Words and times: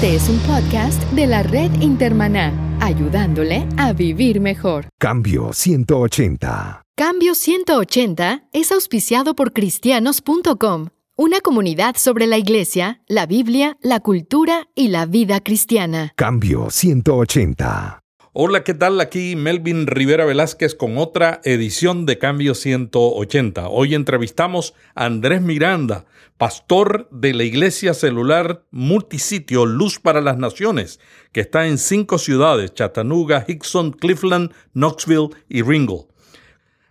Este 0.00 0.14
es 0.14 0.28
un 0.28 0.38
podcast 0.38 1.02
de 1.10 1.26
la 1.26 1.42
red 1.42 1.72
Intermaná, 1.80 2.52
ayudándole 2.80 3.66
a 3.78 3.92
vivir 3.92 4.40
mejor. 4.40 4.86
Cambio 4.96 5.52
180. 5.52 6.84
Cambio 6.96 7.34
180 7.34 8.44
es 8.52 8.70
auspiciado 8.70 9.34
por 9.34 9.52
cristianos.com, 9.52 10.90
una 11.16 11.40
comunidad 11.40 11.96
sobre 11.96 12.28
la 12.28 12.38
iglesia, 12.38 13.02
la 13.08 13.26
Biblia, 13.26 13.76
la 13.82 13.98
cultura 13.98 14.68
y 14.76 14.86
la 14.86 15.04
vida 15.04 15.40
cristiana. 15.40 16.12
Cambio 16.14 16.70
180. 16.70 17.98
Hola, 18.40 18.62
¿qué 18.62 18.74
tal? 18.74 19.00
Aquí 19.00 19.34
Melvin 19.34 19.88
Rivera 19.88 20.24
Velázquez 20.24 20.76
con 20.76 20.96
otra 20.96 21.40
edición 21.42 22.06
de 22.06 22.18
Cambio 22.18 22.54
180. 22.54 23.68
Hoy 23.68 23.96
entrevistamos 23.96 24.74
a 24.94 25.06
Andrés 25.06 25.42
Miranda, 25.42 26.04
pastor 26.38 27.08
de 27.10 27.34
la 27.34 27.42
Iglesia 27.42 27.94
Celular 27.94 28.64
Multisitio 28.70 29.66
Luz 29.66 29.98
para 29.98 30.20
las 30.20 30.38
Naciones, 30.38 31.00
que 31.32 31.40
está 31.40 31.66
en 31.66 31.78
cinco 31.78 32.16
ciudades, 32.16 32.72
Chattanooga, 32.74 33.44
Hickson, 33.46 33.90
Cleveland, 33.90 34.52
Knoxville 34.72 35.30
y 35.48 35.62
Ringle. 35.62 36.06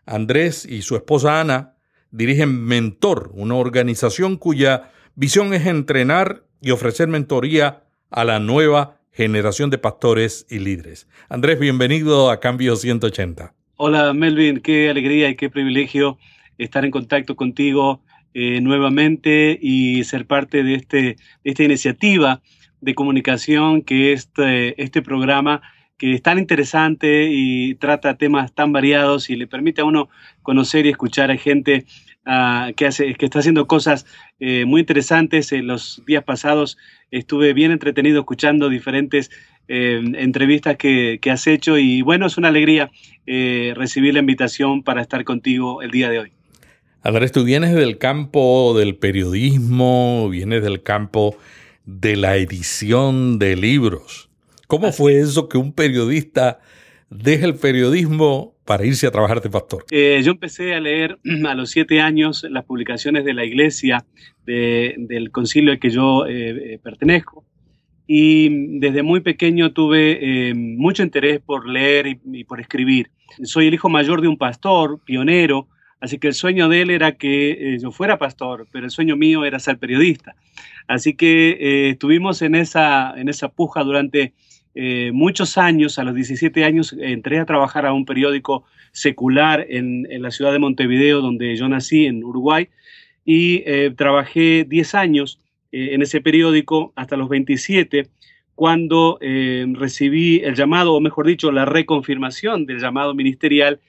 Andrés 0.05 0.65
y 0.65 0.81
su 0.81 0.97
esposa 0.97 1.39
Ana 1.39 1.75
dirigen 2.11 2.61
Mentor, 2.65 3.31
una 3.33 3.55
organización 3.55 4.35
cuya 4.35 4.91
visión 5.15 5.53
es 5.53 5.65
entrenar 5.65 6.43
y 6.61 6.71
ofrecer 6.71 7.07
mentoría 7.07 7.83
a 8.09 8.25
la 8.25 8.39
nueva 8.39 8.99
generación 9.11 9.69
de 9.69 9.77
pastores 9.77 10.45
y 10.49 10.59
líderes. 10.59 11.07
Andrés, 11.29 11.57
bienvenido 11.57 12.29
a 12.31 12.41
Cambio 12.41 12.75
180. 12.75 13.53
Hola 13.77 14.13
Melvin, 14.13 14.59
qué 14.59 14.89
alegría 14.89 15.29
y 15.29 15.35
qué 15.35 15.49
privilegio 15.49 16.17
estar 16.57 16.83
en 16.83 16.91
contacto 16.91 17.35
contigo 17.35 18.01
eh, 18.33 18.61
nuevamente 18.61 19.57
y 19.61 20.03
ser 20.03 20.25
parte 20.25 20.63
de, 20.63 20.75
este, 20.75 20.97
de 20.97 21.17
esta 21.43 21.63
iniciativa 21.63 22.41
de 22.81 22.95
comunicación 22.95 23.81
que 23.81 24.13
es 24.13 24.25
este, 24.25 24.81
este 24.81 25.01
programa 25.01 25.61
que 25.97 26.13
es 26.13 26.21
tan 26.21 26.37
interesante 26.37 27.27
y 27.31 27.75
trata 27.75 28.17
temas 28.17 28.53
tan 28.53 28.71
variados 28.71 29.29
y 29.29 29.35
le 29.35 29.47
permite 29.47 29.81
a 29.81 29.85
uno 29.85 30.09
conocer 30.43 30.85
y 30.85 30.89
escuchar 30.89 31.31
a 31.31 31.37
gente 31.37 31.85
uh, 32.25 32.73
que, 32.75 32.85
hace, 32.85 33.15
que 33.15 33.25
está 33.25 33.39
haciendo 33.39 33.67
cosas 33.67 34.05
eh, 34.39 34.65
muy 34.65 34.81
interesantes. 34.81 35.51
En 35.51 35.67
los 35.67 36.03
días 36.05 36.23
pasados 36.23 36.77
estuve 37.09 37.53
bien 37.53 37.71
entretenido 37.71 38.19
escuchando 38.19 38.69
diferentes 38.69 39.31
eh, 39.67 40.01
entrevistas 40.15 40.77
que, 40.77 41.19
que, 41.21 41.31
has 41.31 41.45
hecho 41.47 41.77
y 41.77 42.01
bueno, 42.01 42.27
es 42.27 42.37
una 42.37 42.47
alegría 42.49 42.89
eh, 43.25 43.73
recibir 43.75 44.13
la 44.13 44.21
invitación 44.21 44.83
para 44.83 45.01
estar 45.01 45.23
contigo 45.23 45.81
el 45.81 45.91
día 45.91 46.09
de 46.09 46.19
hoy. 46.19 46.36
Andrés, 47.07 47.31
tú 47.31 47.45
vienes 47.45 47.73
del 47.73 47.97
campo 47.99 48.77
del 48.77 48.97
periodismo, 48.97 50.27
vienes 50.29 50.61
del 50.61 50.83
campo 50.83 51.37
de 51.85 52.17
la 52.17 52.35
edición 52.35 53.39
de 53.39 53.55
libros. 53.55 54.29
¿Cómo 54.67 54.87
Así. 54.87 54.97
fue 54.97 55.17
eso 55.17 55.47
que 55.47 55.57
un 55.57 55.71
periodista 55.71 56.59
deje 57.09 57.45
el 57.45 57.55
periodismo 57.55 58.57
para 58.65 58.85
irse 58.85 59.07
a 59.07 59.11
trabajar 59.11 59.39
de 59.41 59.49
pastor? 59.49 59.85
Eh, 59.89 60.19
yo 60.21 60.31
empecé 60.31 60.75
a 60.75 60.81
leer 60.81 61.17
a 61.47 61.55
los 61.55 61.69
siete 61.69 62.01
años 62.01 62.45
las 62.49 62.65
publicaciones 62.65 63.23
de 63.23 63.33
la 63.33 63.45
iglesia 63.45 64.05
de, 64.45 64.95
del 64.97 65.31
concilio 65.31 65.71
al 65.71 65.79
que 65.79 65.91
yo 65.91 66.25
eh, 66.25 66.73
eh, 66.73 66.79
pertenezco. 66.83 67.45
Y 68.05 68.79
desde 68.79 69.01
muy 69.01 69.21
pequeño 69.21 69.71
tuve 69.71 70.49
eh, 70.49 70.53
mucho 70.53 71.03
interés 71.03 71.39
por 71.39 71.69
leer 71.69 72.07
y, 72.07 72.19
y 72.33 72.43
por 72.43 72.59
escribir. 72.59 73.11
Soy 73.43 73.67
el 73.67 73.75
hijo 73.75 73.87
mayor 73.87 74.19
de 74.19 74.27
un 74.27 74.37
pastor, 74.37 74.99
pionero, 75.05 75.69
Así 75.99 76.19
que 76.19 76.27
el 76.27 76.33
sueño 76.33 76.69
de 76.69 76.81
él 76.81 76.89
era 76.91 77.13
que 77.13 77.51
eh, 77.51 77.79
yo 77.79 77.91
fuera 77.91 78.17
pastor, 78.17 78.67
pero 78.71 78.85
el 78.85 78.91
sueño 78.91 79.15
mío 79.15 79.45
era 79.45 79.59
ser 79.59 79.79
periodista. 79.79 80.35
Así 80.87 81.15
que 81.15 81.57
eh, 81.59 81.89
estuvimos 81.89 82.41
en 82.41 82.55
esa, 82.55 83.13
en 83.17 83.29
esa 83.29 83.49
puja 83.49 83.83
durante 83.83 84.33
eh, 84.75 85.11
muchos 85.13 85.57
años. 85.57 85.97
A 85.97 86.03
los 86.03 86.13
17 86.13 86.63
años 86.63 86.95
entré 86.99 87.39
a 87.39 87.45
trabajar 87.45 87.85
a 87.85 87.93
un 87.93 88.05
periódico 88.05 88.63
secular 88.91 89.65
en, 89.69 90.07
en 90.11 90.21
la 90.21 90.31
ciudad 90.31 90.51
de 90.51 90.59
Montevideo, 90.59 91.21
donde 91.21 91.55
yo 91.55 91.67
nací, 91.67 92.05
en 92.05 92.23
Uruguay, 92.23 92.69
y 93.25 93.63
trabajé 93.97 94.63
10 94.65 94.95
años 94.95 95.41
en 95.73 96.01
ese 96.01 96.21
periódico 96.21 96.93
hasta 96.95 97.17
los 97.17 97.27
27 97.27 98.07
cuando 98.55 99.19
recibí 99.19 100.37
el 100.37 100.55
llamado, 100.55 100.93
o 100.93 101.01
mejor 101.01 101.27
dicho, 101.27 101.51
la 101.51 101.65
reconfirmación 101.65 102.65
del 102.65 102.79
llamado 102.79 103.13
ministerial 103.13 103.81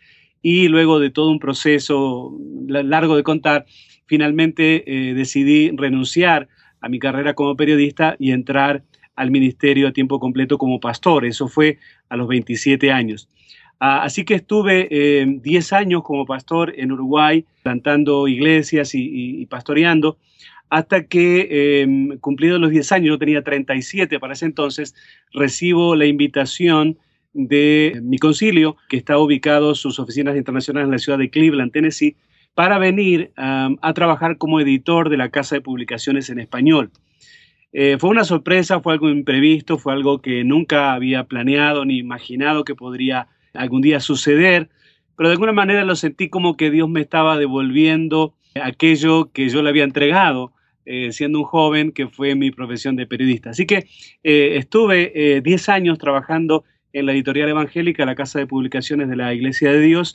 y 0.42 0.68
luego 0.68 1.00
de 1.00 1.10
todo 1.10 1.30
un 1.30 1.38
proceso 1.38 2.36
largo 2.66 3.16
de 3.16 3.22
contar, 3.22 3.66
finalmente 4.06 4.84
eh, 4.86 5.14
decidí 5.14 5.70
renunciar 5.76 6.48
a 6.80 6.88
mi 6.88 6.98
carrera 6.98 7.34
como 7.34 7.56
periodista 7.56 8.16
y 8.18 8.32
entrar 8.32 8.82
al 9.16 9.30
ministerio 9.30 9.88
a 9.88 9.92
tiempo 9.92 10.20
completo 10.20 10.58
como 10.58 10.78
pastor. 10.80 11.24
Eso 11.24 11.48
fue 11.48 11.78
a 12.08 12.16
los 12.16 12.28
27 12.28 12.92
años. 12.92 13.28
Ah, 13.80 14.02
así 14.02 14.24
que 14.24 14.34
estuve 14.34 14.88
eh, 14.90 15.26
10 15.26 15.72
años 15.72 16.02
como 16.02 16.26
pastor 16.26 16.72
en 16.76 16.92
Uruguay, 16.92 17.44
plantando 17.62 18.26
iglesias 18.26 18.90
y, 18.94 19.46
pastoreando, 19.46 20.18
hasta 20.68 21.04
que 21.04 21.48
eh, 21.50 22.18
cumplidos 22.20 22.60
los 22.60 22.70
10 22.70 22.92
años, 22.92 23.08
yo 23.10 23.18
tenía 23.18 23.42
37 23.42 24.18
para 24.18 24.32
ese 24.32 24.46
entonces, 24.46 24.94
recibo 25.32 25.94
la 25.94 26.06
invitación 26.06 26.98
de 27.32 28.00
mi 28.02 28.18
concilio, 28.18 28.76
que 28.88 28.96
está 28.96 29.18
ubicado 29.18 29.74
sus 29.74 29.98
oficinas 29.98 30.36
internacionales 30.36 30.86
en 30.86 30.92
la 30.92 30.98
ciudad 30.98 31.18
de 31.18 31.30
Cleveland, 31.30 31.72
Tennessee, 31.72 32.16
para 32.54 32.78
venir 32.78 33.30
a 33.36 33.92
trabajar 33.94 34.36
como 34.36 34.58
editor 34.58 35.10
de 35.10 35.16
la 35.16 35.28
Casa 35.28 35.54
de 35.54 35.60
Publicaciones 35.60 36.28
en 36.28 36.40
Español. 36.40 36.90
Eh, 37.72 37.96
fue 37.98 38.10
una 38.10 38.24
sorpresa, 38.24 38.80
fue 38.80 38.94
algo 38.94 39.10
imprevisto, 39.10 39.78
fue 39.78 39.92
algo 39.92 40.22
que 40.22 40.42
nunca 40.44 40.92
había 40.94 41.24
planeado 41.24 41.84
ni 41.84 41.98
imaginado 41.98 42.64
que 42.64 42.74
podría 42.74 43.28
algún 43.52 43.82
día 43.82 44.00
suceder, 44.00 44.70
pero 45.16 45.28
de 45.28 45.34
alguna 45.34 45.52
manera 45.52 45.84
lo 45.84 45.94
sentí 45.94 46.28
como 46.30 46.56
que 46.56 46.70
Dios 46.70 46.88
me 46.88 47.00
estaba 47.00 47.36
devolviendo 47.36 48.34
aquello 48.54 49.30
que 49.32 49.48
yo 49.48 49.62
le 49.62 49.68
había 49.68 49.84
entregado 49.84 50.52
eh, 50.86 51.12
siendo 51.12 51.40
un 51.40 51.44
joven, 51.44 51.92
que 51.92 52.08
fue 52.08 52.34
mi 52.34 52.50
profesión 52.50 52.96
de 52.96 53.06
periodista. 53.06 53.50
Así 53.50 53.66
que 53.66 53.86
eh, 54.22 54.56
estuve 54.56 55.42
10 55.42 55.68
años 55.68 55.98
trabajando 55.98 56.64
en 56.92 57.06
la 57.06 57.12
editorial 57.12 57.48
evangélica, 57.48 58.06
la 58.06 58.14
casa 58.14 58.38
de 58.38 58.46
publicaciones 58.46 59.08
de 59.08 59.16
la 59.16 59.34
Iglesia 59.34 59.72
de 59.72 59.80
Dios. 59.80 60.14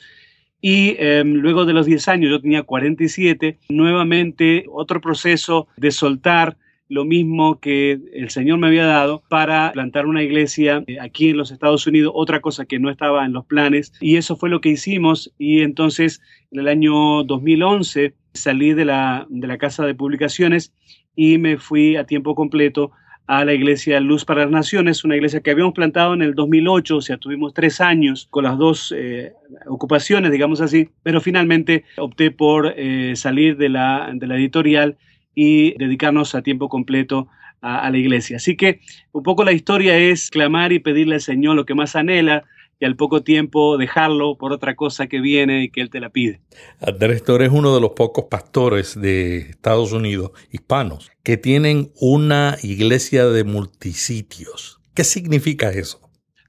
Y 0.60 0.96
eh, 0.98 1.22
luego 1.24 1.66
de 1.66 1.74
los 1.74 1.86
10 1.86 2.08
años, 2.08 2.30
yo 2.30 2.40
tenía 2.40 2.62
47, 2.62 3.58
nuevamente 3.68 4.64
otro 4.72 5.00
proceso 5.00 5.68
de 5.76 5.90
soltar 5.90 6.56
lo 6.88 7.04
mismo 7.04 7.60
que 7.60 7.98
el 8.12 8.30
Señor 8.30 8.58
me 8.58 8.66
había 8.66 8.86
dado 8.86 9.22
para 9.28 9.72
plantar 9.72 10.06
una 10.06 10.22
iglesia 10.22 10.84
eh, 10.86 11.00
aquí 11.00 11.30
en 11.30 11.38
los 11.38 11.50
Estados 11.50 11.86
Unidos, 11.86 12.12
otra 12.14 12.40
cosa 12.40 12.66
que 12.66 12.78
no 12.78 12.90
estaba 12.90 13.24
en 13.24 13.32
los 13.32 13.46
planes. 13.46 13.92
Y 14.00 14.16
eso 14.16 14.36
fue 14.36 14.50
lo 14.50 14.60
que 14.60 14.70
hicimos. 14.70 15.32
Y 15.38 15.62
entonces, 15.62 16.20
en 16.50 16.60
el 16.60 16.68
año 16.68 17.24
2011, 17.24 18.14
salí 18.34 18.74
de 18.74 18.84
la, 18.84 19.26
de 19.28 19.46
la 19.46 19.58
casa 19.58 19.84
de 19.86 19.94
publicaciones 19.94 20.72
y 21.16 21.38
me 21.38 21.58
fui 21.58 21.96
a 21.96 22.04
tiempo 22.04 22.34
completo 22.34 22.92
a 23.26 23.44
la 23.44 23.54
iglesia 23.54 24.00
Luz 24.00 24.24
para 24.24 24.42
las 24.42 24.50
Naciones, 24.50 25.04
una 25.04 25.16
iglesia 25.16 25.40
que 25.40 25.50
habíamos 25.50 25.72
plantado 25.72 26.14
en 26.14 26.22
el 26.22 26.34
2008, 26.34 26.96
o 26.96 27.00
sea, 27.00 27.16
tuvimos 27.16 27.54
tres 27.54 27.80
años 27.80 28.26
con 28.30 28.44
las 28.44 28.58
dos 28.58 28.92
eh, 28.96 29.32
ocupaciones, 29.66 30.30
digamos 30.30 30.60
así, 30.60 30.90
pero 31.02 31.20
finalmente 31.20 31.84
opté 31.96 32.30
por 32.30 32.74
eh, 32.76 33.14
salir 33.16 33.56
de 33.56 33.70
la, 33.70 34.10
de 34.12 34.26
la 34.26 34.36
editorial 34.36 34.96
y 35.34 35.76
dedicarnos 35.78 36.34
a 36.34 36.42
tiempo 36.42 36.68
completo 36.68 37.28
a, 37.62 37.78
a, 37.86 37.90
la 37.90 37.96
iglesia. 37.96 38.36
Así 38.36 38.56
que 38.56 38.80
un 39.12 39.22
poco 39.22 39.42
la 39.42 39.52
historia 39.52 39.96
es 39.96 40.30
clamar 40.30 40.72
y 40.72 40.78
pedirle 40.78 41.14
al 41.14 41.20
Señor 41.22 41.56
lo 41.56 41.64
que 41.64 41.74
más 41.74 41.96
anhela, 41.96 42.44
y 42.80 42.84
al 42.84 42.96
poco 42.96 43.22
tiempo 43.22 43.76
dejarlo 43.78 44.36
por 44.36 44.52
otra 44.52 44.74
cosa 44.74 45.06
que 45.06 45.20
viene 45.20 45.64
y 45.64 45.70
que 45.70 45.80
Él 45.80 45.90
te 45.90 46.00
la 46.00 46.10
pide. 46.10 46.40
Andrés, 46.80 47.22
tú 47.24 47.34
eres 47.34 47.50
uno 47.52 47.74
de 47.74 47.80
los 47.80 47.90
pocos 47.90 48.26
pastores 48.30 49.00
de 49.00 49.38
Estados 49.38 49.92
Unidos, 49.92 50.32
hispanos, 50.50 51.10
que 51.22 51.36
tienen 51.36 51.92
una 52.00 52.56
iglesia 52.62 53.26
de 53.26 53.44
multisitios. 53.44 54.80
¿Qué 54.94 55.04
significa 55.04 55.70
eso? 55.70 56.04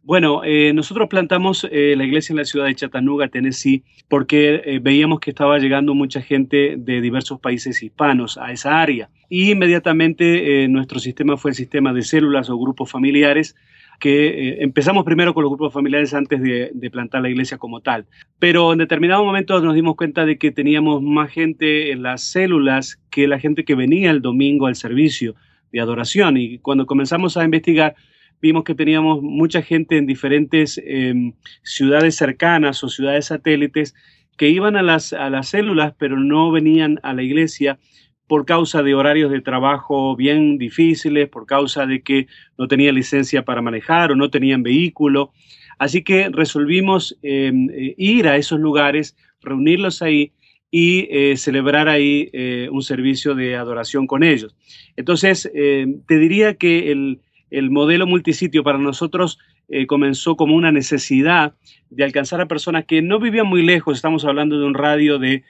Bueno, 0.05 0.43
eh, 0.43 0.71
nosotros 0.71 1.09
plantamos 1.09 1.67
eh, 1.71 1.95
la 1.97 2.03
iglesia 2.03 2.33
en 2.33 2.37
la 2.37 2.45
ciudad 2.45 2.67
de 2.67 2.75
Chattanooga, 2.75 3.27
Tennessee, 3.27 3.83
porque 4.07 4.61
eh, 4.63 4.79
veíamos 4.79 5.19
que 5.19 5.31
estaba 5.31 5.57
llegando 5.57 5.95
mucha 5.95 6.21
gente 6.21 6.75
de 6.77 7.01
diversos 7.01 7.39
países 7.39 7.81
hispanos 7.81 8.37
a 8.37 8.51
esa 8.51 8.79
área. 8.79 9.09
Y 9.29 9.49
inmediatamente 9.49 10.67
nuestro 10.67 10.99
sistema 10.99 11.37
fue 11.37 11.49
el 11.49 11.55
sistema 11.55 11.91
de 11.91 12.03
células 12.03 12.51
o 12.51 12.59
grupos 12.59 12.91
familiares, 12.91 13.55
que 13.99 14.27
eh, 14.27 14.57
empezamos 14.63 15.03
primero 15.03 15.33
con 15.33 15.43
los 15.43 15.49
grupos 15.49 15.73
familiares 15.73 16.13
antes 16.13 16.41
de, 16.41 16.89
plantar 16.91 17.21
la 17.21 17.29
iglesia 17.29 17.57
como 17.57 17.81
tal. 17.81 18.05
Pero 18.39 18.71
en 18.73 18.79
determinado 18.79 19.23
momento 19.23 19.59
nos 19.61 19.75
dimos 19.75 19.95
cuenta 19.95 20.25
de 20.25 20.37
que 20.37 20.51
teníamos 20.51 21.01
más 21.01 21.31
gente 21.31 21.91
en 21.91 22.03
las 22.03 22.21
células 22.21 23.01
que 23.09 23.27
la 23.27 23.39
gente 23.39 23.65
que 23.65 23.75
venía 23.75 24.11
el 24.11 24.21
domingo 24.21 24.67
al 24.67 24.75
servicio 24.75 25.35
de 25.71 25.81
adoración. 25.81 26.37
Y 26.37 26.59
cuando 26.59 26.85
comenzamos 26.85 27.37
a 27.37 27.43
investigar, 27.43 27.95
vimos 28.41 28.63
que 28.63 28.75
teníamos 28.75 29.21
mucha 29.21 29.61
gente 29.61 29.97
en 29.97 30.05
diferentes 30.05 30.79
eh, 30.83 31.33
ciudades 31.63 32.15
cercanas 32.15 32.83
o 32.83 32.89
ciudades 32.89 33.25
satélites 33.25 33.95
que 34.37 34.49
iban 34.49 34.75
a 34.75 34.83
las, 34.83 35.13
a 35.13 35.29
las 35.29 35.49
células, 35.49 35.93
pero 35.97 36.19
no 36.19 36.51
venían 36.51 36.99
a 37.03 37.13
la 37.13 37.23
iglesia 37.23 37.79
por 38.27 38.45
causa 38.45 38.81
de 38.81 38.95
horarios 38.95 39.31
de 39.31 39.41
trabajo 39.41 40.15
bien 40.15 40.57
difíciles, 40.57 41.29
por 41.29 41.45
causa 41.45 41.85
de 41.85 42.01
que 42.01 42.27
no 42.57 42.67
tenían 42.67 42.95
licencia 42.95 43.45
para 43.45 43.61
manejar 43.61 44.11
o 44.11 44.15
no 44.15 44.29
tenían 44.29 44.63
vehículo. 44.63 45.31
Así 45.77 46.03
que 46.03 46.29
resolvimos 46.29 47.17
em, 47.21 47.69
eh, 47.69 47.95
ir 47.97 48.27
a 48.27 48.37
esos 48.37 48.59
lugares, 48.59 49.15
reunirlos 49.41 50.01
ahí 50.01 50.31
y 50.71 51.07
eh, 51.11 51.37
celebrar 51.37 51.87
ahí 51.87 52.29
eh, 52.33 52.69
un 52.71 52.81
servicio 52.81 53.35
de 53.35 53.55
adoración 53.55 54.07
con 54.07 54.23
ellos. 54.23 54.55
Entonces, 54.95 55.49
em, 55.53 56.01
te 56.07 56.17
diría 56.17 56.55
que 56.55 56.91
el, 56.91 57.19
el, 57.51 57.69
modelo 57.69 58.07
multisitio 58.07 58.63
para 58.63 58.77
nosotros 58.77 59.39
comenzó 59.87 60.35
como 60.35 60.53
una 60.55 60.71
necesidad 60.71 61.55
de 61.89 62.03
alcanzar 62.03 62.39
a 62.39 62.47
personas 62.47 62.85
que 62.85 63.01
no 63.01 63.19
vivían 63.19 63.47
muy 63.47 63.63
lejos, 63.63 63.97
estamos 63.97 64.23
hablando 64.23 64.59
de 64.59 64.65
un 64.67 64.75
radio 64.75 65.17
de 65.17 65.43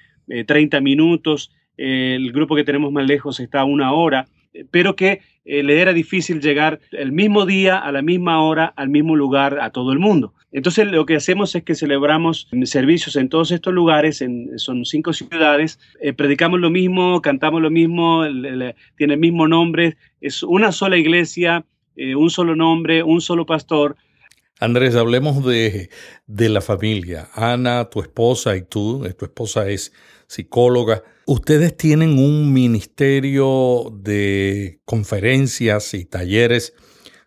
30 0.48 0.80
minutos, 0.80 1.52
el 1.78 2.32
grupo 2.32 2.56
que 2.56 2.64
tenemos 2.64 2.92
más 2.92 3.06
lejos 3.06 3.40
está 3.40 3.62
a 3.62 3.66
una 3.66 3.94
hora, 3.94 4.28
pero 4.72 4.96
que 4.96 5.22
eh, 5.46 5.62
le 5.62 5.80
era 5.80 5.94
difícil 5.94 6.42
llegar 6.42 6.80
el 6.92 7.12
mismo 7.12 7.46
día, 7.46 7.78
a 7.78 7.92
la 7.92 8.02
misma 8.02 8.42
hora, 8.42 8.74
al 8.76 8.90
mismo 8.90 9.16
lugar, 9.16 9.60
a 9.62 9.70
todo 9.70 9.92
el 9.92 10.00
mundo. 10.00 10.34
Entonces 10.52 10.88
lo 10.88 11.06
que 11.06 11.18
hacemos 11.18 11.54
es 11.56 11.64
que 11.64 11.76
celebramos 11.76 12.48
servicios 12.64 13.16
en 13.16 13.30
todos 13.30 13.52
estos 13.52 13.74
lugares, 13.74 14.22
en, 14.22 14.58
son 14.58 14.86
cinco 14.86 15.14
ciudades, 15.14 15.80
eh, 16.02 16.14
predicamos 16.14 16.60
lo 16.60 16.70
mismo, 16.70 17.22
cantamos 17.22 17.62
lo 17.62 17.70
mismo, 17.70 18.24
tiene 18.96 19.14
el 19.14 19.20
mismo 19.20 19.48
nombre, 19.48 19.98
es 20.22 20.42
una 20.44 20.72
sola 20.72 20.98
iglesia, 20.98 21.66
eh, 21.96 22.16
un 22.16 22.30
solo 22.30 22.56
nombre, 22.56 23.04
un 23.04 23.22
solo 23.22 23.46
pastor. 23.46 23.98
Andrés, 24.60 24.96
hablemos 24.96 25.46
de, 25.46 25.90
de 26.28 26.50
la 26.50 26.62
familia. 26.62 27.30
Ana, 27.34 27.90
tu 27.90 28.02
esposa 28.02 28.56
y 28.56 28.62
tú, 28.62 29.08
tu 29.18 29.26
esposa 29.26 29.70
es 29.70 29.92
psicóloga. 30.28 31.04
Ustedes 31.26 31.76
tienen 31.76 32.18
un 32.20 32.54
ministerio 32.54 33.92
de 33.94 34.80
conferencias 34.86 35.94
y 35.94 36.06
talleres 36.06 36.74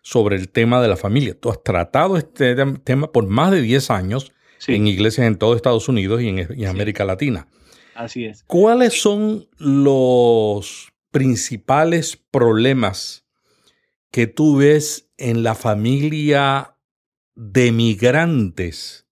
sobre 0.01 0.37
el 0.37 0.49
tema 0.49 0.81
de 0.81 0.87
la 0.87 0.97
familia. 0.97 1.37
Tú 1.39 1.49
has 1.49 1.61
tratado 1.63 2.17
este 2.17 2.55
tema 2.83 3.11
por 3.11 3.27
más 3.27 3.51
de 3.51 3.61
10 3.61 3.91
años 3.91 4.31
en 4.67 4.87
iglesias 4.87 5.27
en 5.27 5.37
todo 5.37 5.55
Estados 5.55 5.87
Unidos 5.87 6.21
y 6.21 6.29
en, 6.29 6.65
América 6.65 7.05
Latina. 7.05 7.47
Así 7.95 8.25
es. 8.25 8.43
¿Cuáles 8.43 9.01
son 9.01 9.47
los 9.57 10.91
principales 11.11 12.17
problemas 12.17 13.25
que 14.11 14.27
tú 14.27 14.57
ves 14.57 15.09
en 15.17 15.43
la 15.43 15.55
familia 15.55 16.75
de 17.39 17.71
migrantes 17.71 19.07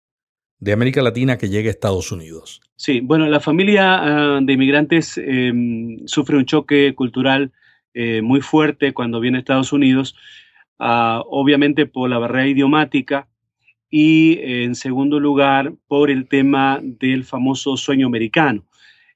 de 0.58 0.72
América 0.72 1.02
Latina 1.02 1.36
que 1.36 1.50
llega 1.50 1.68
a 1.68 1.70
Estados 1.70 2.10
Unidos? 2.10 2.62
Sí, 2.74 3.00
bueno, 3.00 3.26
la 3.26 3.38
familia 3.38 3.98
ah, 4.00 4.40
de 4.42 4.52
inmigrantes 4.54 5.18
em, 5.18 5.98
sufre 6.06 6.38
un 6.38 6.46
choque 6.46 6.94
cultural 6.94 7.52
eh, 7.92 8.22
muy 8.22 8.40
fuerte 8.40 8.94
cuando 8.94 9.20
viene 9.20 9.36
a 9.36 9.40
Estados 9.40 9.74
Unidos, 9.74 10.16
ah, 10.78 11.22
obviamente 11.26 11.84
por 11.84 12.08
la 12.08 12.18
barrera 12.18 12.48
idiomática 12.48 13.28
y 13.90 14.38
en 14.40 14.74
segundo 14.74 15.20
lugar 15.20 15.74
por 15.86 16.10
el 16.10 16.26
tema 16.26 16.80
del 16.82 17.24
famoso 17.24 17.76
sueño 17.76 18.06
americano. 18.06 18.64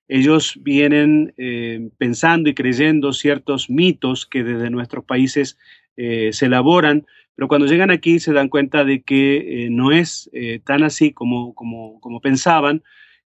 Ellos 0.07 0.59
vienen 0.61 1.33
eh, 1.39 1.89
pensando 1.97 2.51
y 2.51 2.55
creyendo 2.55 3.15
ciertos 3.15 3.71
mitos 3.71 4.27
que 4.27 4.45
desde 4.45 4.69
nuestros 4.69 5.05
países 5.05 5.57
eh, 5.97 6.31
se 6.33 6.47
elaboran, 6.47 7.07
pero 7.39 7.47
cuando 7.47 7.69
llegan 7.69 7.93
aquí 7.93 8.19
se 8.19 8.33
dan 8.33 8.49
cuenta 8.49 8.85
de 8.85 9.03
que 9.03 9.69
no 9.71 9.93
es 9.93 10.29
tan 10.65 10.83
así 10.83 11.13
como, 11.13 11.55
como, 11.55 12.01
como 12.01 12.21
pensaban, 12.21 12.83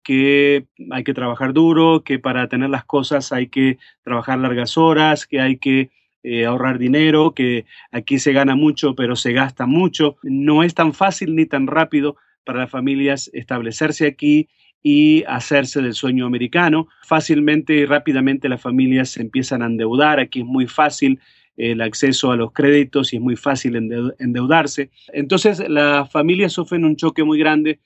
que 0.06 0.66
hay 0.92 1.02
que 1.02 1.14
trabajar 1.14 1.52
duro, 1.52 2.04
que 2.04 2.20
para 2.20 2.48
tener 2.48 2.70
las 2.70 2.84
cosas 2.84 3.32
hay 3.32 3.48
que 3.48 3.78
trabajar 4.04 4.38
largas 4.38 4.78
horas, 4.78 5.26
que 5.26 5.40
hay 5.40 5.56
que 5.56 5.90
eh, 6.22 6.46
ahorrar 6.46 6.78
dinero, 6.78 7.34
que 7.34 7.66
aquí 7.90 8.20
se 8.20 8.32
gana 8.32 8.54
mucho 8.54 8.94
pero 8.94 9.16
se 9.16 9.32
gasta 9.32 9.66
mucho. 9.66 10.16
No 10.22 10.62
es 10.62 10.74
tan 10.74 10.94
fácil 10.94 11.34
ni 11.34 11.44
tan 11.44 11.66
rápido 11.66 12.14
para 12.44 12.60
las 12.60 12.70
familias 12.70 13.28
establecerse 13.34 14.06
aquí 14.06 14.48
y 14.80 15.24
hacerse 15.26 15.82
del 15.82 15.94
sueño 15.94 16.24
americano. 16.24 16.86
Fácilmente 17.02 17.74
y 17.74 17.84
rápidamente 17.84 18.48
las 18.48 18.60
familias 18.60 19.10
se 19.10 19.22
empiezan 19.22 19.62
a 19.62 19.66
endeudar. 19.66 20.20
Aquí 20.20 20.42
es 20.42 20.46
muy 20.46 20.68
fácil 20.68 21.18
el 21.56 21.80
acceso 21.80 22.30
a 22.30 22.36
los 22.36 22.52
créditos 22.52 23.12
y 23.12 23.16
es 23.16 23.22
muy 23.22 23.36
fácil 23.36 23.76
endeudarse. 24.18 24.90
Entonces 25.12 25.62
las 25.68 26.10
familias 26.10 26.52
sufren 26.52 26.84
un 26.84 26.96
choque 26.96 27.24
muy 27.24 27.38
grande 27.38 27.80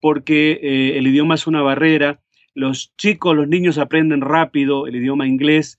porque 0.00 0.60
eh, 0.62 0.98
el 0.98 1.06
idioma 1.06 1.34
es 1.34 1.46
una 1.46 1.62
barrera. 1.62 2.20
Los 2.54 2.94
chicos, 2.96 3.36
los 3.36 3.48
niños 3.48 3.78
aprenden 3.78 4.20
rápido 4.20 4.86
el 4.86 4.96
idioma 4.96 5.26
inglés 5.26 5.78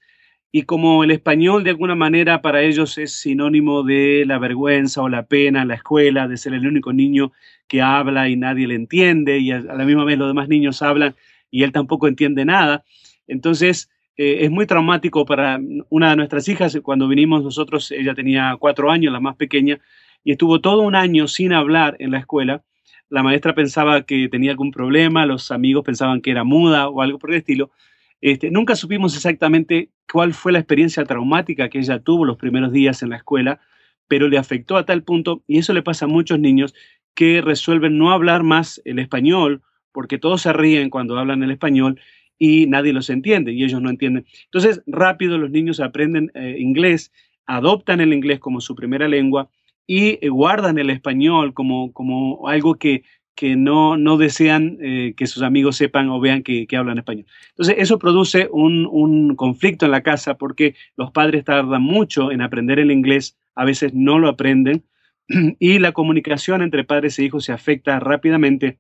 y 0.52 0.64
como 0.64 1.04
el 1.04 1.12
español 1.12 1.64
de 1.64 1.72
alguna 1.72 1.96
manera 1.96 2.42
para 2.42 2.62
ellos 2.62 2.98
es 2.98 3.14
sinónimo 3.14 3.84
de 3.84 4.24
la 4.26 4.40
vergüenza 4.40 5.02
o 5.02 5.10
la 5.10 5.28
pena 5.28 5.62
en 5.62 5.68
la 5.70 5.76
escuela, 5.76 6.28
de 6.28 6.38
ser 6.38 6.54
el 6.54 6.68
único 6.68 6.94
niño 6.94 7.32
que 7.68 7.82
habla 7.82 8.30
y 8.30 8.36
nadie 8.38 8.68
le 8.68 8.76
entiende 8.76 9.40
y 9.40 9.52
a 9.52 9.60
la 9.60 9.86
misma 9.86 10.06
vez 10.06 10.18
los 10.18 10.30
demás 10.30 10.48
niños 10.48 10.82
hablan 10.82 11.16
y 11.52 11.64
él 11.64 11.72
tampoco 11.72 12.08
entiende 12.08 12.46
nada. 12.46 12.84
Entonces, 13.28 13.90
eh, 14.18 14.40
es 14.42 14.52
muy 14.52 14.66
traumático 14.66 15.26
para 15.26 15.60
una 15.90 16.10
de 16.10 16.16
nuestras 16.18 16.48
hijas. 16.48 16.78
Cuando 16.84 17.08
vinimos 17.08 17.44
nosotros, 17.44 17.92
ella 17.92 18.14
tenía 18.14 18.56
cuatro 18.60 18.92
años, 18.92 19.14
la 19.14 19.20
más 19.20 19.36
pequeña, 19.36 19.80
y 20.24 20.32
estuvo 20.32 20.60
todo 20.60 20.82
un 20.82 20.96
año 20.96 21.28
sin 21.28 21.54
hablar 21.54 21.96
en 22.00 22.12
la 22.12 22.20
escuela 22.20 22.64
la 23.10 23.24
maestra 23.24 23.56
pensaba 23.56 24.04
que 24.04 24.28
tenía 24.28 24.52
algún 24.52 24.72
problema, 24.72 25.26
los 25.26 25.52
amigos 25.52 25.86
pensaban 25.86 26.22
que 26.22 26.32
era 26.32 26.44
muda 26.44 26.90
o 26.90 27.02
algo 27.02 27.20
por 27.20 27.32
el 27.32 27.38
estilo. 27.38 27.72
Este, 28.20 28.52
nunca 28.52 28.76
supimos 28.76 29.16
exactamente 29.16 29.92
cuál 30.12 30.34
fue 30.34 30.52
la 30.52 30.60
experiencia 30.60 31.06
traumática 31.06 31.70
que 31.70 31.80
ella 31.80 32.00
tuvo 32.00 32.26
los 32.26 32.38
primeros 32.38 32.74
días 32.74 33.02
en 33.04 33.10
la 33.10 33.18
escuela, 33.18 33.62
pero 34.08 34.28
le 34.28 34.38
afectó 34.38 34.76
a 34.76 34.86
tal 34.86 35.04
punto, 35.04 35.44
y 35.48 35.60
eso 35.60 35.74
le 35.74 35.84
pasa 35.84 36.06
a 36.06 36.10
muchos 36.10 36.40
niños, 36.40 36.74
que 37.14 37.42
resuelven 37.42 37.98
no 37.98 38.12
hablar 38.12 38.44
más 38.44 38.82
el 38.86 39.00
español, 39.00 39.62
porque 39.92 40.18
todos 40.18 40.42
se 40.42 40.54
ríen 40.54 40.90
cuando 40.90 41.18
hablan 41.18 41.44
el 41.44 41.52
español 41.52 42.00
y 42.40 42.68
nadie 42.68 42.94
los 42.94 43.10
entiende 43.10 43.54
y 43.54 43.64
ellos 43.64 43.82
no 43.82 43.90
entienden. 43.90 44.26
Entonces, 44.46 44.82
rápido 44.86 45.38
los 45.38 45.52
niños 45.52 45.80
aprenden 45.80 46.32
eh, 46.36 46.58
inglés, 46.60 47.12
adoptan 47.46 48.02
el 48.02 48.14
inglés 48.14 48.40
como 48.40 48.62
su 48.62 48.76
primera 48.76 49.08
lengua 49.08 49.50
y 49.86 50.20
eh, 50.22 50.30
guardan 50.30 50.78
el 50.78 50.90
español 50.90 51.54
como, 51.54 51.94
como 51.94 52.48
algo 52.48 52.76
que, 52.76 53.04
que 53.36 53.56
no, 53.56 53.98
no 53.98 54.18
desean 54.18 54.78
eh, 54.82 55.14
que 55.16 55.28
sus 55.28 55.44
amigos 55.44 55.78
sepan 55.78 56.10
o 56.10 56.20
vean 56.20 56.44
que, 56.44 56.68
que 56.68 56.78
hablan 56.78 56.98
español. 56.98 57.26
Entonces, 57.50 57.76
eso 57.78 58.00
produce 58.00 58.50
un, 58.52 58.88
un, 58.90 59.36
conflicto 59.36 59.86
en 59.86 59.92
la 59.92 60.02
casa 60.02 60.38
porque 60.38 60.76
los 60.96 61.12
padres 61.12 61.46
tardan 61.46 61.82
mucho 61.82 62.32
en 62.32 62.42
aprender 62.42 62.80
el 62.80 62.92
inglés, 62.92 63.38
a 63.56 63.64
veces 63.64 63.94
no 63.94 64.20
lo 64.20 64.28
aprenden, 64.28 64.84
y 65.60 65.80
la 65.80 65.92
comunicación 65.92 66.62
entre 66.62 66.84
padres 66.84 67.20
e 67.20 67.26
hijos 67.26 67.46
se 67.46 67.54
afecta 67.54 68.00
rápidamente 68.00 68.80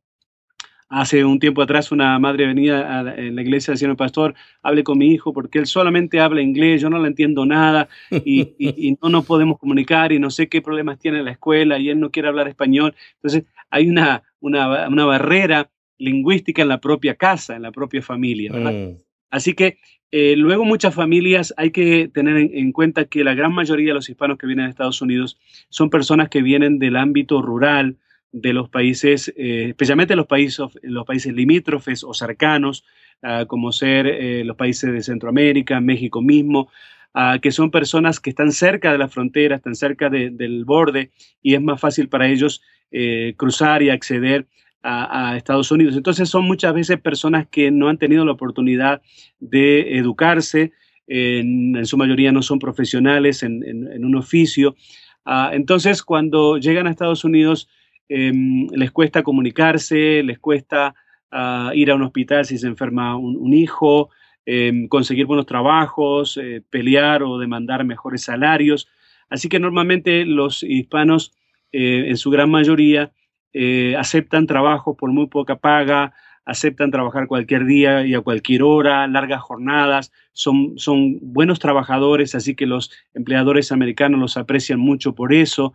Hace 0.89 1.25
un 1.25 1.39
tiempo 1.39 1.61
atrás 1.61 1.91
una 1.91 2.17
madre 2.17 2.47
venía 2.47 2.99
a 2.99 3.15
en 3.15 3.35
la 3.35 3.41
iglesia 3.41 3.73
diciendo, 3.73 3.97
pastor, 3.97 4.35
hable 4.61 4.85
con 4.85 4.97
mi 4.97 5.11
hijo 5.11 5.33
porque 5.33 5.59
él 5.59 5.65
solamente 5.65 6.21
habla 6.21 6.41
inglés, 6.41 6.81
yo 6.81 6.89
no 6.89 6.99
le 6.99 7.09
entiendo 7.09 7.45
nada 7.45 7.89
y, 8.09 8.55
no 9.01 9.09
nos 9.09 9.25
podemos 9.25 9.59
comunicar 9.59 10.13
y 10.13 10.19
no 10.19 10.29
sé 10.29 10.47
qué 10.47 10.61
problemas 10.61 10.97
tiene 10.97 11.19
en 11.19 11.25
la 11.25 11.31
escuela 11.31 11.77
y 11.77 11.89
él 11.89 11.99
no 11.99 12.09
quiere 12.09 12.29
hablar 12.29 12.47
español. 12.47 12.95
Entonces 13.15 13.43
hay 13.69 13.89
una, 13.89 14.23
una, 14.39 14.87
una 14.87 15.05
barrera 15.05 15.69
lingüística 15.97 16.61
en 16.61 16.69
la 16.69 16.79
propia 16.79 17.15
casa, 17.15 17.57
en 17.57 17.63
la 17.63 17.71
propia 17.73 18.01
familia. 18.01 18.53
Mm. 18.53 18.97
Así 19.29 19.55
que 19.55 19.79
eh, 20.11 20.35
luego 20.37 20.63
muchas 20.63 20.95
familias 20.95 21.53
hay 21.57 21.71
que 21.71 22.09
tener 22.13 22.37
en, 22.37 22.51
en, 22.53 22.71
cuenta 22.71 23.05
que 23.05 23.25
la 23.25 23.33
gran 23.33 23.53
mayoría 23.53 23.89
de 23.89 23.95
los 23.95 24.09
hispanos 24.09 24.37
que 24.37 24.47
vienen 24.47 24.67
a 24.67 24.69
Estados 24.69 25.01
Unidos 25.01 25.37
son 25.67 25.89
personas 25.89 26.29
que 26.29 26.41
vienen 26.41 26.79
del 26.79 26.95
ámbito 26.95 27.41
rural, 27.41 27.97
de 28.31 28.53
los 28.53 28.69
países, 28.69 29.33
eh, 29.35 29.67
especialmente 29.69 30.15
los 30.15 30.27
países, 30.27 30.65
los 30.81 31.05
países 31.05 31.33
limítrofes 31.33 32.03
o 32.03 32.13
cercanos, 32.13 32.83
ah, 33.21 33.45
como 33.47 33.71
ser 33.71 34.07
eh, 34.07 34.43
los 34.43 34.57
países 34.57 34.91
de 34.91 35.01
Centroamérica, 35.01 35.79
México 35.79 36.21
mismo, 36.21 36.69
ah, 37.13 37.39
que 37.41 37.51
son 37.51 37.71
personas 37.71 38.19
que 38.19 38.29
están 38.29 38.51
cerca 38.51 38.91
de 38.91 38.97
la 38.97 39.07
frontera, 39.07 39.55
están 39.55 39.75
cerca 39.75 40.09
del 40.09 40.65
borde 40.65 41.11
y 41.41 41.55
es 41.55 41.61
más 41.61 41.79
fácil 41.79 42.09
para 42.09 42.27
ellos 42.27 42.61
eh, 42.91 43.33
cruzar 43.37 43.81
y 43.81 43.89
acceder 43.89 44.47
a, 44.83 45.35
Estados 45.35 45.69
Unidos. 45.71 45.97
Entonces 45.97 46.29
son 46.29 46.45
muchas 46.45 46.73
veces 46.73 46.97
personas 47.01 47.45
que 47.47 47.71
no 47.71 47.89
han 47.89 47.97
tenido 47.97 48.23
la 48.23 48.31
oportunidad 48.31 49.01
de 49.39 49.97
educarse, 49.97 50.71
en, 51.07 51.85
su 51.85 51.97
mayoría 51.97 52.31
no 52.31 52.41
son 52.41 52.59
profesionales 52.59 53.43
en, 53.43 54.05
un 54.05 54.15
oficio. 54.15 54.77
Ah, 55.25 55.51
entonces 55.53 56.03
cuando 56.03 56.57
llegan 56.57 56.87
a 56.87 56.91
Estados 56.91 57.25
Unidos, 57.25 57.67
Em, 58.09 58.67
les 58.71 58.91
cuesta 58.91 59.21
comunicarse, 59.23 60.23
les 60.23 60.39
cuesta 60.39 60.95
ah, 61.31 61.71
ir 61.73 61.91
a 61.91 61.95
un 61.95 62.03
hospital 62.03 62.45
si 62.45 62.57
se 62.57 62.67
enferma 62.67 63.17
un, 63.17 63.53
hijo, 63.53 64.09
em, 64.45 64.87
conseguir 64.87 65.25
buenos 65.25 65.45
trabajos, 65.45 66.37
eh, 66.37 66.61
pelear 66.69 67.23
o 67.23 67.37
demandar 67.37 67.83
mejores 67.83 68.23
salarios. 68.23 68.87
Así 69.29 69.49
que 69.49 69.59
normalmente 69.59 70.25
los 70.25 70.63
hispanos, 70.63 71.33
eh, 71.71 72.05
en 72.07 72.17
su 72.17 72.29
gran 72.29 72.49
mayoría, 72.49 73.11
eh, 73.53 73.95
aceptan 73.97 74.47
trabajos 74.47 74.95
por 74.97 75.11
muy 75.11 75.27
poca 75.27 75.57
paga, 75.57 76.13
aceptan 76.45 76.91
trabajar 76.91 77.27
cualquier 77.27 77.65
día 77.65 78.05
y 78.05 78.13
a 78.13 78.21
cualquier 78.21 78.63
hora, 78.63 79.05
largas 79.07 79.41
jornadas, 79.41 80.13
son, 80.31 80.79
son 80.79 81.17
buenos 81.21 81.59
trabajadores, 81.59 82.35
así 82.35 82.55
que 82.55 82.65
los 82.65 82.89
empleadores 83.13 83.73
americanos 83.73 84.19
los 84.19 84.37
aprecian 84.37 84.79
mucho 84.79 85.13
por 85.13 85.33
eso. 85.33 85.73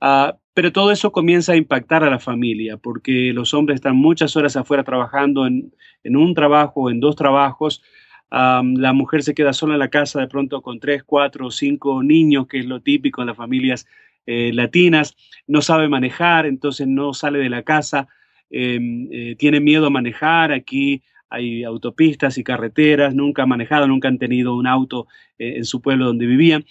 Ah, 0.00 0.36
pero 0.56 0.72
todo 0.72 0.90
eso 0.90 1.12
comienza 1.12 1.52
a 1.52 1.56
impactar 1.56 2.02
a 2.02 2.08
la 2.08 2.18
familia, 2.18 2.78
porque 2.78 3.34
los 3.34 3.52
hombres 3.52 3.74
están 3.74 3.94
muchas 3.94 4.36
horas 4.36 4.56
afuera 4.56 4.84
trabajando 4.84 5.46
en, 5.46 5.70
un 6.02 6.32
trabajo 6.32 6.84
o 6.84 6.90
en 6.90 6.98
dos 6.98 7.14
trabajos. 7.14 7.82
la 8.30 8.94
mujer 8.94 9.22
se 9.22 9.34
queda 9.34 9.52
sola 9.52 9.74
en 9.74 9.80
la 9.80 9.90
casa 9.90 10.18
de 10.18 10.28
pronto 10.28 10.62
con 10.62 10.80
tres, 10.80 11.04
cuatro 11.04 11.48
o 11.48 11.50
cinco 11.50 12.02
niños, 12.02 12.46
que 12.46 12.60
es 12.60 12.64
lo 12.64 12.80
típico 12.80 13.20
en 13.20 13.26
las 13.26 13.36
familias 13.36 13.86
eh, 14.24 14.50
latinas. 14.54 15.14
No 15.46 15.60
sabe 15.60 15.90
manejar, 15.90 16.46
entonces 16.46 16.86
no 16.86 17.12
sale 17.12 17.38
de 17.38 17.50
la 17.50 17.62
casa. 17.62 18.08
Em, 18.48 19.08
eh, 19.12 19.36
tiene 19.38 19.60
miedo 19.60 19.88
a 19.88 19.90
manejar. 19.90 20.52
Aquí 20.52 21.02
hay 21.28 21.64
autopistas 21.64 22.38
y 22.38 22.44
carreteras. 22.44 23.14
Nunca 23.14 23.42
han 23.42 23.50
manejado, 23.50 23.86
nunca 23.88 24.08
han 24.08 24.16
tenido 24.16 24.56
un 24.56 24.66
auto 24.66 25.06
eh, 25.38 25.56
en 25.58 25.66
su 25.66 25.82
pueblo 25.82 26.06
donde 26.06 26.24
vivían. 26.24 26.64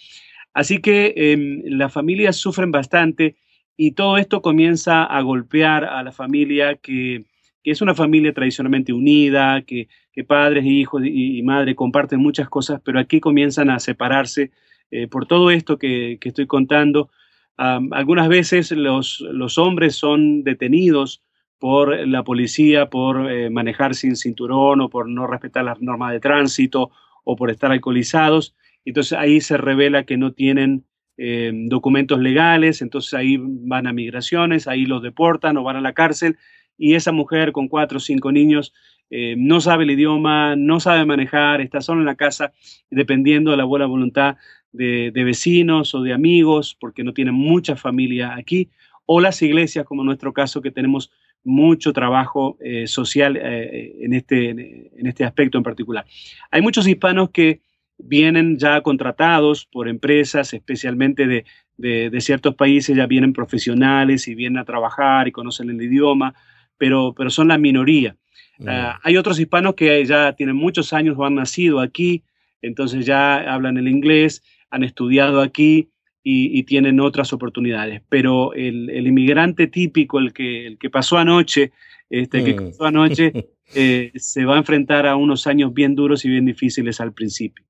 Así 0.54 0.80
que 0.80 1.14
em, 1.16 1.62
las 1.66 1.92
familias 1.92 2.34
sufren 2.34 2.72
bastante 2.72 3.36
y 3.76 3.92
todo 3.92 4.16
esto 4.16 4.42
comienza 4.42 5.04
a 5.04 5.20
golpear 5.22 5.84
a 5.84 6.02
la 6.02 6.12
familia 6.12 6.76
que, 6.76 7.24
es 7.64 7.82
una 7.82 7.96
familia 7.96 8.32
tradicionalmente 8.32 8.92
unida, 8.92 9.62
que, 9.62 9.88
padres, 10.26 10.64
hijos 10.64 11.02
y, 11.04 11.42
madre 11.42 11.74
comparten 11.74 12.20
muchas 12.20 12.48
cosas, 12.48 12.80
pero 12.84 13.00
aquí 13.00 13.18
comienzan 13.18 13.70
a 13.70 13.80
separarse 13.80 14.52
eh, 14.92 15.08
por 15.08 15.26
todo 15.26 15.50
esto 15.50 15.76
que, 15.76 16.18
estoy 16.22 16.46
contando. 16.46 17.10
algunas 17.56 18.28
veces 18.28 18.70
los, 18.70 19.20
los, 19.20 19.58
hombres 19.58 19.96
son 19.96 20.44
detenidos 20.44 21.22
por 21.58 22.06
la 22.06 22.22
policía 22.22 22.88
por 22.88 23.30
eh, 23.30 23.50
manejar 23.50 23.94
sin 23.94 24.14
cinturón 24.14 24.80
o 24.80 24.88
por 24.88 25.08
no 25.08 25.26
respetar 25.26 25.64
las 25.64 25.80
normas 25.80 26.12
de 26.12 26.20
tránsito 26.20 26.90
o 27.24 27.34
por 27.34 27.50
estar 27.50 27.72
alcoholizados 27.72 28.54
entonces 28.86 29.18
ahí 29.18 29.40
se 29.40 29.56
revela 29.58 30.04
que 30.04 30.16
no 30.16 30.32
tienen 30.32 30.84
eh, 31.18 31.50
documentos 31.54 32.20
legales, 32.20 32.82
entonces 32.82 33.14
ahí 33.14 33.38
van 33.40 33.86
a 33.86 33.92
migraciones, 33.92 34.68
ahí 34.68 34.84
los 34.84 35.02
deportan 35.02 35.56
o 35.56 35.62
van 35.62 35.76
a 35.76 35.80
la 35.80 35.94
cárcel 35.94 36.36
y 36.76 36.94
esa 36.94 37.12
mujer 37.12 37.52
con 37.52 37.68
cuatro 37.68 37.96
o 37.96 38.00
cinco 38.00 38.32
niños 38.32 38.74
eh, 39.08 39.34
no 39.38 39.60
sabe 39.60 39.84
el 39.84 39.92
idioma, 39.92 40.56
no 40.56 40.80
sabe 40.80 41.06
manejar, 41.06 41.60
está 41.60 41.80
solo 41.80 42.00
en 42.00 42.06
la 42.06 42.16
casa, 42.16 42.52
dependiendo 42.90 43.50
de 43.50 43.56
la 43.56 43.64
buena 43.64 43.86
voluntad 43.86 44.36
de, 44.72 45.10
vecinos 45.14 45.94
o 45.94 46.02
de 46.02 46.12
amigos, 46.12 46.76
porque 46.78 47.02
no 47.02 47.14
tienen 47.14 47.34
mucha 47.34 47.76
familia 47.76 48.34
aquí, 48.34 48.68
o 49.06 49.20
las 49.20 49.40
iglesias, 49.40 49.86
como 49.86 50.02
en 50.02 50.06
nuestro 50.06 50.32
caso, 50.32 50.60
que 50.60 50.70
tenemos 50.70 51.12
mucho 51.44 51.92
trabajo 51.92 52.58
eh, 52.60 52.88
social 52.88 53.36
en, 53.36 54.12
este, 54.12 54.50
en 54.50 55.06
este 55.06 55.24
aspecto 55.24 55.56
en 55.56 55.64
particular. 55.64 56.04
Hay 56.50 56.60
muchos 56.60 56.86
hispanos 56.86 57.30
que 57.30 57.60
vienen 57.98 58.58
ya 58.58 58.80
contratados 58.82 59.66
por 59.66 59.88
empresas, 59.88 60.52
especialmente 60.52 61.26
de, 61.26 62.20
ciertos 62.20 62.54
países, 62.54 62.96
ya 62.96 63.06
vienen 63.06 63.32
profesionales 63.32 64.28
y 64.28 64.34
vienen 64.34 64.58
a 64.58 64.64
trabajar 64.64 65.28
y 65.28 65.32
conocen 65.32 65.70
el 65.70 65.80
idioma, 65.80 66.34
pero, 66.78 67.14
pero 67.16 67.30
son 67.30 67.48
la 67.48 67.58
minoría. 67.58 68.16
Mm. 68.58 68.68
Ah, 68.68 69.00
hay 69.02 69.16
otros 69.16 69.38
hispanos 69.38 69.74
que 69.74 70.04
ya 70.04 70.32
tienen 70.34 70.56
muchos 70.56 70.92
años 70.92 71.16
o 71.18 71.24
han 71.24 71.34
nacido 71.34 71.80
aquí, 71.80 72.22
entonces 72.62 73.04
ya 73.06 73.36
hablan 73.52 73.76
el 73.76 73.88
inglés, 73.88 74.42
han 74.70 74.82
estudiado 74.82 75.40
aquí 75.40 75.90
y, 76.28 76.64
tienen 76.64 76.98
otras 76.98 77.32
oportunidades. 77.32 78.02
Pero 78.08 78.52
el, 78.52 79.06
inmigrante 79.06 79.68
típico, 79.68 80.18
el 80.18 80.32
que, 80.32 80.66
el 80.66 80.78
que 80.78 80.90
pasó 80.90 81.18
anoche, 81.18 81.70
este, 82.10 82.42
que 82.42 82.54
mm. 82.54 82.64
pasó 82.66 82.84
anoche, 82.84 83.32
eh, 83.74 84.10
se 84.16 84.44
va 84.44 84.56
a 84.56 84.58
enfrentar 84.58 85.06
a 85.06 85.14
unos 85.14 85.46
años 85.46 85.72
bien 85.72 85.94
duros 85.94 86.24
y 86.24 86.28
bien 86.28 86.44
difíciles 86.44 87.00
al 87.00 87.12
principio. 87.12 87.64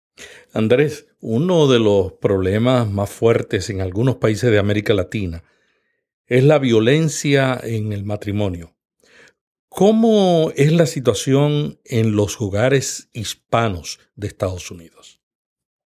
Andrés, 0.52 1.08
uno 1.20 1.66
de 1.66 1.78
los 1.78 2.12
problemas 2.12 2.90
más 2.90 3.10
fuertes 3.10 3.70
en 3.70 3.80
algunos 3.80 4.16
países 4.16 4.50
de 4.50 4.58
América 4.58 4.94
Latina 4.94 5.42
es 6.26 6.44
la 6.44 6.58
violencia 6.58 7.58
en 7.62 7.92
el 7.92 8.04
matrimonio. 8.04 8.74
¿Cómo 9.68 10.52
es 10.56 10.72
la 10.72 10.86
situación 10.86 11.78
en 11.84 12.16
los 12.16 12.40
hogares 12.40 13.10
hispanos 13.12 14.00
de 14.14 14.28
Estados 14.28 14.70
Unidos? 14.70 15.20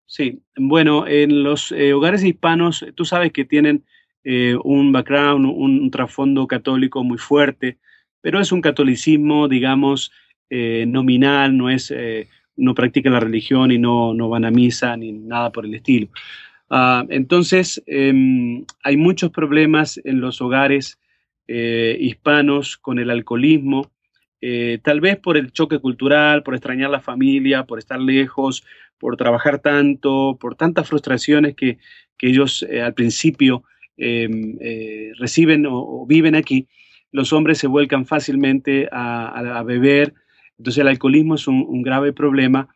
Sí, 0.06 0.42
bueno, 0.58 1.08
en 1.08 1.44
los 1.44 1.72
eh, 1.72 1.94
hogares 1.94 2.24
hispanos, 2.24 2.86
tú 2.96 3.06
sabes 3.06 3.32
que 3.32 3.46
tienen 3.46 3.86
eh, 4.24 4.56
un 4.64 4.92
background, 4.92 5.46
un, 5.46 5.90
trasfondo 5.92 6.46
católico 6.48 7.04
muy 7.04 7.18
fuerte, 7.18 7.78
pero 8.20 8.42
es 8.42 8.52
un 8.52 8.62
catolicismo, 8.62 9.48
digamos, 9.48 10.12
eh, 10.50 10.86
nominal, 10.88 11.56
no 11.56 11.70
es 11.70 11.94
no 12.60 12.76
practican 12.76 13.14
la 13.14 13.20
religión 13.20 13.72
y 13.72 13.80
no, 13.80 14.14
no 14.14 14.30
van 14.30 14.46
a 14.46 14.52
misa 14.52 14.96
ni 14.98 15.12
nada 15.12 15.52
por 15.52 15.66
el 15.66 15.74
estilo. 15.74 16.10
Ah, 16.70 17.06
entonces, 17.10 17.82
em, 17.88 18.64
hay 18.84 18.96
muchos 18.98 19.32
problemas 19.32 20.00
en 20.04 20.22
los 20.22 20.40
hogares 20.42 21.00
eh, 21.48 21.98
hispanos 22.00 22.78
con 22.78 23.00
el 23.00 23.10
alcoholismo, 23.10 23.92
eh, 24.42 24.80
tal 24.84 25.02
vez 25.02 25.18
por 25.18 25.36
el 25.36 25.52
choque 25.52 25.80
cultural, 25.80 26.44
por 26.44 26.54
extrañar 26.54 26.92
la 26.92 27.02
familia, 27.02 27.66
por 27.66 27.80
estar 27.80 28.00
lejos, 28.00 28.64
por 29.00 29.18
trabajar 29.18 29.60
tanto, 29.60 30.38
por 30.40 30.56
tantas 30.56 30.88
frustraciones 30.88 31.56
que, 31.56 31.80
ellos 32.22 32.66
eh, 32.70 32.82
al 32.82 32.94
principio 32.94 33.64
em, 33.96 34.58
reciben 35.18 35.66
o, 35.66 36.06
viven 36.06 36.36
aquí, 36.36 36.68
los 37.14 37.32
hombres 37.32 37.58
se 37.60 37.68
vuelcan 37.68 38.06
fácilmente 38.06 38.90
a 38.92 39.64
beber, 39.66 40.14
entonces 40.60 40.82
el 40.82 40.90
alcoholismo 40.90 41.36
es 41.36 41.48
un, 41.48 41.82
grave 41.82 42.14
problema. 42.14 42.68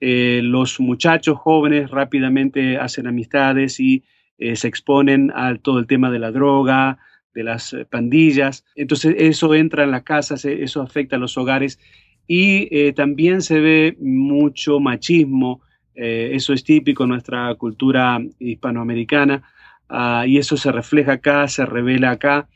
Eh, 0.00 0.40
los 0.42 0.80
muchachos 0.80 1.38
jóvenes 1.38 1.90
rápidamente 1.90 2.76
hacen 2.76 3.06
amistades 3.06 3.80
y 3.80 4.02
eh, 4.38 4.56
se 4.56 4.68
exponen 4.68 5.32
a 5.34 5.54
todo 5.56 5.78
el 5.78 5.86
tema 5.86 6.10
de 6.10 6.18
la 6.18 6.32
droga, 6.32 6.98
de 7.34 7.44
las 7.44 7.72
eh, 7.72 7.84
pandillas. 7.84 8.64
Entonces 8.74 9.14
eso 9.18 9.54
entra 9.54 9.84
en 9.84 9.92
las 9.92 10.02
casas, 10.02 10.44
eso 10.44 10.82
afecta 10.82 11.14
a 11.14 11.20
los 11.20 11.38
hogares 11.38 11.78
y 12.26 12.92
también 12.92 13.40
se 13.40 13.58
ve 13.58 13.96
mucho 14.00 14.80
machismo. 14.80 15.62
eso 15.94 16.52
es 16.52 16.62
típico 16.62 17.04
en 17.04 17.10
nuestra 17.10 17.54
cultura 17.54 18.20
hispanoamericana 18.38 19.42
ah, 19.88 20.24
y 20.26 20.36
eso 20.36 20.58
se 20.58 20.70
refleja 20.70 21.12
acá, 21.12 21.48
se 21.48 21.64
revela 21.64 22.10
acá. 22.10 22.46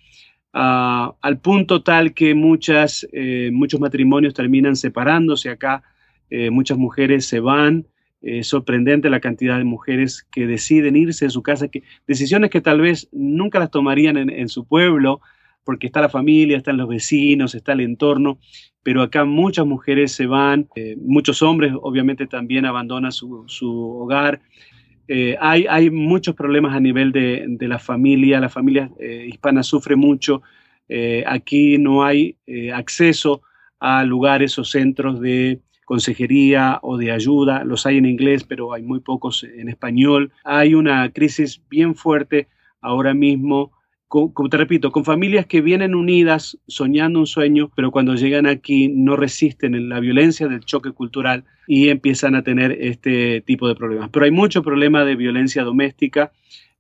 Ah, 0.53 1.15
al 1.23 1.39
punto 1.39 1.83
tal 1.83 2.13
que 2.13 2.35
muchas, 2.35 3.09
eh, 3.13 3.51
muchos 3.53 3.81
matrimonios 3.81 4.35
terminan 4.35 4.77
separándose 4.77 5.49
acá, 5.49 5.83
eh, 6.29 6.51
muchas 6.51 6.77
mujeres 6.77 7.25
se 7.27 7.41
van, 7.41 7.87
eh, 8.21 8.45
sorprendente 8.45 9.09
la 9.09 9.21
cantidad 9.21 9.57
de 9.57 9.65
mujeres 9.65 10.27
que 10.31 10.47
deciden 10.47 10.97
irse 10.97 11.25
de 11.25 11.31
su 11.31 11.43
casa, 11.43 11.69
que, 11.69 11.83
decisiones 12.07 12.51
que 12.51 12.61
tal 12.61 12.83
vez 12.83 13.09
nunca 13.13 13.59
las 13.59 13.71
tomarían 13.71 14.17
en, 14.19 14.49
su 14.49 14.67
pueblo, 14.67 15.23
porque 15.65 15.87
está 15.87 16.03
la 16.03 16.09
familia, 16.11 16.59
están 16.59 16.77
los 16.77 16.89
vecinos, 16.89 17.55
está 17.55 17.73
el 17.73 17.81
entorno, 17.81 18.39
pero 18.83 19.01
acá 19.01 19.25
muchas 19.25 19.65
mujeres 19.65 20.13
se 20.13 20.27
van, 20.27 20.69
muchos 20.99 21.41
hombres 21.41 21.73
obviamente 21.81 22.27
también 22.27 22.67
abandonan 22.67 23.13
su, 23.13 23.47
hogar. 23.61 24.41
Eh, 25.15 25.37
hay, 25.39 25.91
muchos 25.91 26.35
problemas 26.35 26.75
a 26.75 26.81
nivel 26.81 27.13
de, 27.13 27.69
la 27.69 27.79
familia, 27.79 28.41
la 28.41 28.49
familia 28.49 28.91
eh, 28.99 29.27
hispana 29.29 29.63
sufre 29.63 29.95
mucho. 29.95 30.41
Eh, 30.89 31.23
aquí 31.27 31.77
no 31.77 32.03
hay 32.03 32.39
acceso 32.73 33.43
a 33.79 34.05
lugares 34.05 34.59
o 34.59 34.65
centros 34.65 35.21
de 35.21 35.61
consejería 35.85 36.79
o 36.81 36.97
de 36.97 37.13
ayuda. 37.13 37.63
Los 37.63 37.85
hay 37.85 37.99
en 37.99 38.07
inglés, 38.07 38.45
pero 38.45 38.73
hay 38.73 38.85
muy 38.85 39.01
pocos 39.01 39.45
en 39.45 39.69
español. 39.69 40.33
Hay 40.45 40.75
una 40.75 41.11
crisis 41.11 41.61
bien 41.69 41.95
fuerte 41.95 42.49
ahora 42.81 43.13
mismo 43.13 43.71
como 44.09 44.51
te 44.51 44.59
repito, 44.59 44.93
con 44.93 45.07
familias 45.07 45.47
que 45.47 45.63
vienen 45.63 45.95
unidas, 45.95 46.59
soñando 46.67 47.19
un 47.19 47.27
sueño, 47.27 47.71
pero 47.75 47.91
cuando 47.91 48.15
llegan 48.15 48.47
aquí 48.47 48.89
no 48.89 49.17
resisten 49.17 49.89
la 49.89 50.01
violencia 50.01 50.49
del 50.49 50.61
choque 50.67 50.93
cultural 50.93 51.45
y 51.75 51.89
empiezan 51.89 52.35
a 52.35 52.43
tener 52.43 52.73
este 52.83 53.41
tipo 53.41 53.67
de 53.67 53.75
problemas. 53.75 54.11
Pero 54.11 54.27
hay 54.27 54.31
mucho 54.31 54.63
problema 54.63 55.07
de 55.07 55.17
violencia 55.17 55.65
doméstica, 55.65 56.31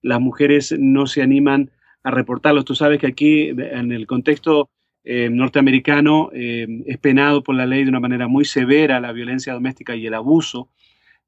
las 0.02 0.20
mujeres 0.20 0.74
no 0.78 1.06
se 1.06 1.22
animan 1.22 1.70
a 2.02 2.10
reportarlos. 2.10 2.66
Tú 2.66 2.74
sabes 2.74 3.00
que 3.00 3.06
aquí, 3.06 3.48
en 3.48 3.90
el 3.90 4.06
contexto 4.06 4.68
eh, 5.02 5.30
norteamericano, 5.30 6.28
eh, 6.34 6.66
es 6.84 6.98
penado 6.98 7.42
por 7.42 7.54
la 7.54 7.64
ley 7.64 7.84
de 7.84 7.88
una 7.88 8.00
manera 8.00 8.28
muy 8.28 8.44
severa 8.44 9.00
la 9.00 9.12
violencia 9.12 9.54
doméstica 9.54 9.96
y 9.96 10.06
el 10.06 10.12
abuso, 10.12 10.68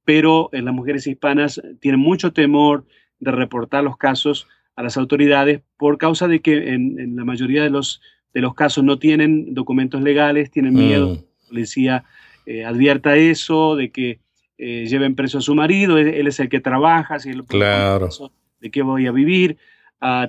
pero 0.04 0.50
eh, 0.52 0.60
las 0.60 0.74
mujeres 0.74 1.06
hispanas 1.06 1.62
tienen 1.80 2.00
mucho 2.00 2.34
temor 2.34 2.84
de 3.18 3.30
reportar 3.32 3.82
los 3.82 3.96
casos 3.96 4.46
a 4.76 4.82
las 4.82 4.98
autoridades 4.98 5.62
por 5.78 5.96
causa 5.96 6.28
de 6.28 6.40
que 6.40 6.74
en, 6.74 7.16
la 7.16 7.24
mayoría 7.24 7.62
de 7.62 7.70
los, 7.70 8.02
de 8.34 8.42
los 8.42 8.52
casos 8.52 8.84
no 8.84 8.98
tienen 8.98 9.54
documentos 9.54 10.02
legales, 10.02 10.50
tienen 10.50 10.74
miedo, 10.74 11.14
mm. 11.14 11.14
la 11.14 11.48
policía 11.48 12.04
eh, 12.46 12.64
advierta 12.64 13.16
eso, 13.16 13.76
de 13.76 13.90
que 13.90 14.20
eh, 14.58 14.86
lleven 14.86 15.14
preso 15.14 15.38
a 15.38 15.40
su 15.40 15.54
marido, 15.54 15.98
él, 15.98 16.26
es 16.26 16.40
el 16.40 16.48
que 16.48 16.60
trabaja, 16.60 17.18
si 17.18 17.30
él 17.30 17.44
claro. 17.44 18.08
de 18.60 18.70
qué 18.70 18.82
voy 18.82 19.06
a 19.06 19.12
vivir. 19.12 19.56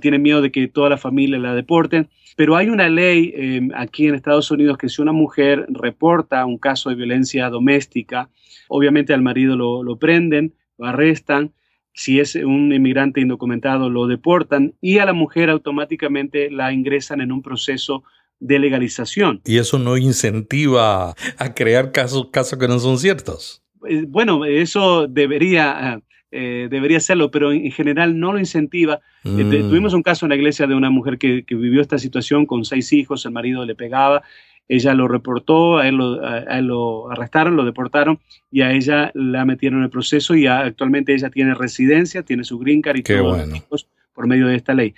tienen 0.01 0.21
miedo 0.21 0.41
de 0.41 0.51
que 0.51 0.67
toda 0.67 0.89
la 0.89 0.97
familia 0.97 1.37
la 1.37 1.53
deporten. 1.53 2.09
Pero 2.35 2.57
hay 2.57 2.69
una 2.69 2.89
ley 2.89 3.33
em, 3.35 3.71
aquí 3.75 4.07
en 4.07 4.15
Estados 4.15 4.51
Unidos 4.51 4.77
que 4.77 4.89
si 4.89 5.01
una 5.01 5.13
mujer 5.13 5.65
reporta 5.69 6.45
un 6.45 6.57
caso 6.57 6.89
de 6.89 6.95
violencia 6.95 7.49
doméstica, 7.49 8.29
obviamente 8.67 9.13
al 9.13 9.21
marido 9.21 9.55
lo, 9.55 9.83
lo 9.83 9.97
prenden, 9.97 10.53
lo 10.77 10.85
arrestan, 10.85 11.53
si 11.95 12.19
es 12.19 12.35
un 12.35 12.73
inmigrante 12.73 13.21
indocumentado 13.21 13.89
lo 13.89 14.05
deportan 14.05 14.73
y 14.81 14.97
a 14.97 15.05
la 15.05 15.13
mujer 15.13 15.49
automáticamente 15.49 16.51
la 16.51 16.73
ingresan 16.73 17.21
en 17.21 17.31
un 17.31 17.41
proceso 17.41 18.03
de 18.47 18.59
legalización. 18.59 19.41
Y 19.45 19.57
eso 19.57 19.79
no 19.79 19.97
incentiva 19.97 21.15
a 21.37 21.53
crear 21.53 21.91
casos, 21.91 22.27
casos 22.31 22.59
que 22.59 22.67
no 22.67 22.79
son 22.79 22.97
ciertos. 22.97 23.63
Eh, 23.87 24.05
bueno, 24.07 24.45
eso 24.45 25.07
debería, 25.07 26.01
eh, 26.31 26.67
debería 26.69 26.99
serlo, 26.99 27.31
pero 27.31 27.51
en 27.51 27.71
general 27.71 28.19
no 28.19 28.33
lo 28.33 28.39
incentiva. 28.39 28.99
Eh, 29.23 29.29
Mm. 29.29 29.69
tuvimos 29.69 29.93
un 29.93 30.03
caso 30.03 30.25
en 30.25 30.29
la 30.31 30.35
iglesia 30.35 30.67
de 30.67 30.75
una 30.75 30.89
mujer 30.89 31.17
que, 31.17 31.43
que 31.45 31.55
vivió 31.55 31.81
esta 31.81 31.97
situación 31.97 32.45
con 32.45 32.65
seis 32.65 32.91
hijos, 32.93 33.25
el 33.25 33.31
marido 33.31 33.65
le 33.65 33.75
pegaba, 33.75 34.21
ella 34.67 34.93
lo 34.95 35.07
reportó, 35.07 35.77
a 35.77 35.87
él 35.87 35.95
lo, 35.95 36.25
a- 36.25 36.37
a 36.47 36.57
él 36.59 36.65
lo 36.65 37.11
arrestaron, 37.11 37.55
lo 37.55 37.65
deportaron 37.65 38.19
y 38.51 38.61
a 38.61 38.71
ella 38.71 39.11
la 39.13 39.45
metieron 39.45 39.79
en 39.79 39.85
el 39.85 39.89
proceso 39.91 40.33
y 40.35 40.47
a- 40.47 40.61
actualmente 40.61 41.13
ella 41.13 41.29
tiene 41.29 41.53
residencia, 41.53 42.23
tiene 42.23 42.43
su 42.43 42.57
green 42.57 42.81
card 42.81 42.97
y 42.97 43.03
Qué 43.03 43.17
todos 43.17 43.37
bueno. 43.37 43.45
los 43.53 43.57
hijos 43.57 43.87
por 44.13 44.25
medio 44.27 44.47
de 44.47 44.55
esta 44.55 44.73
ley. 44.73 44.95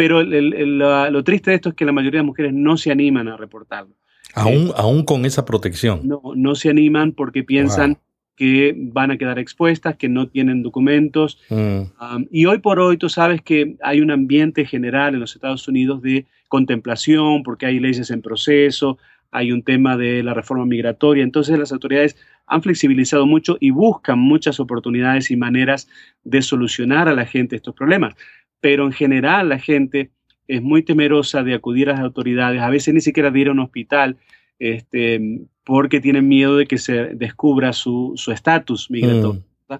Pero 0.00 0.22
el- 0.22 0.32
el- 0.54 0.78
lo 0.78 1.22
triste 1.24 1.50
de 1.50 1.56
esto 1.56 1.68
es 1.68 1.74
que 1.74 1.84
la 1.84 1.92
mayoría 1.92 2.20
de 2.20 2.26
mujeres 2.26 2.54
no 2.54 2.78
se 2.78 2.90
animan 2.90 3.28
a 3.28 3.36
reportarlo. 3.36 3.94
Aún, 4.34 4.70
aún 4.74 5.04
con 5.04 5.26
esa 5.26 5.44
protección. 5.44 6.00
No, 6.04 6.22
no 6.34 6.54
se 6.54 6.70
animan 6.70 7.12
porque 7.12 7.44
piensan 7.44 7.90
Wow. 7.90 7.98
que 8.36 8.74
van 8.78 9.10
a 9.10 9.18
quedar 9.18 9.38
expuestas, 9.38 9.96
que 9.96 10.08
no 10.08 10.26
tienen 10.28 10.62
documentos. 10.62 11.38
Mm. 11.50 11.80
Um, 12.00 12.26
y 12.30 12.46
hoy 12.46 12.60
por 12.60 12.80
hoy 12.80 12.96
tú 12.96 13.10
sabes 13.10 13.42
que 13.42 13.76
hay 13.82 14.00
un 14.00 14.10
ambiente 14.10 14.64
general 14.64 15.12
en 15.12 15.20
los 15.20 15.34
Estados 15.34 15.68
Unidos 15.68 16.00
de 16.00 16.24
contemplación, 16.48 17.42
porque 17.42 17.66
hay 17.66 17.78
leyes 17.78 18.10
en 18.10 18.22
proceso, 18.22 18.96
hay 19.30 19.52
un 19.52 19.62
tema 19.62 19.98
de 19.98 20.22
la 20.22 20.32
reforma 20.32 20.64
migratoria. 20.64 21.22
Entonces 21.24 21.58
las 21.58 21.72
autoridades 21.72 22.16
han 22.46 22.62
flexibilizado 22.62 23.26
mucho 23.26 23.58
y 23.60 23.70
buscan 23.70 24.18
muchas 24.18 24.58
oportunidades 24.58 25.30
y 25.30 25.36
maneras 25.36 25.88
de 26.24 26.40
solucionar 26.42 27.08
a 27.08 27.14
la 27.14 27.26
gente 27.26 27.54
estos 27.56 27.74
problemas. 27.74 28.14
Pero 28.60 28.86
en 28.86 28.92
general 28.92 29.48
la 29.48 29.58
gente 29.58 30.10
es 30.48 30.62
muy 30.62 30.82
temerosa 30.82 31.42
de 31.42 31.54
acudir 31.54 31.88
a 31.88 31.92
las 31.92 32.00
autoridades, 32.00 32.60
a 32.60 32.70
veces 32.70 32.92
ni 32.92 33.00
siquiera 33.00 33.30
de 33.30 33.40
ir 33.40 33.48
a 33.48 33.52
un 33.52 33.60
hospital, 33.60 34.16
este, 34.58 35.20
porque 35.64 36.00
tienen 36.00 36.28
miedo 36.28 36.56
de 36.56 36.66
que 36.66 36.78
se 36.78 37.14
descubra 37.14 37.72
su 37.72 38.12
su 38.16 38.32
estatus 38.32 38.90
migratorio. 38.90 39.44
Mm. 39.68 39.74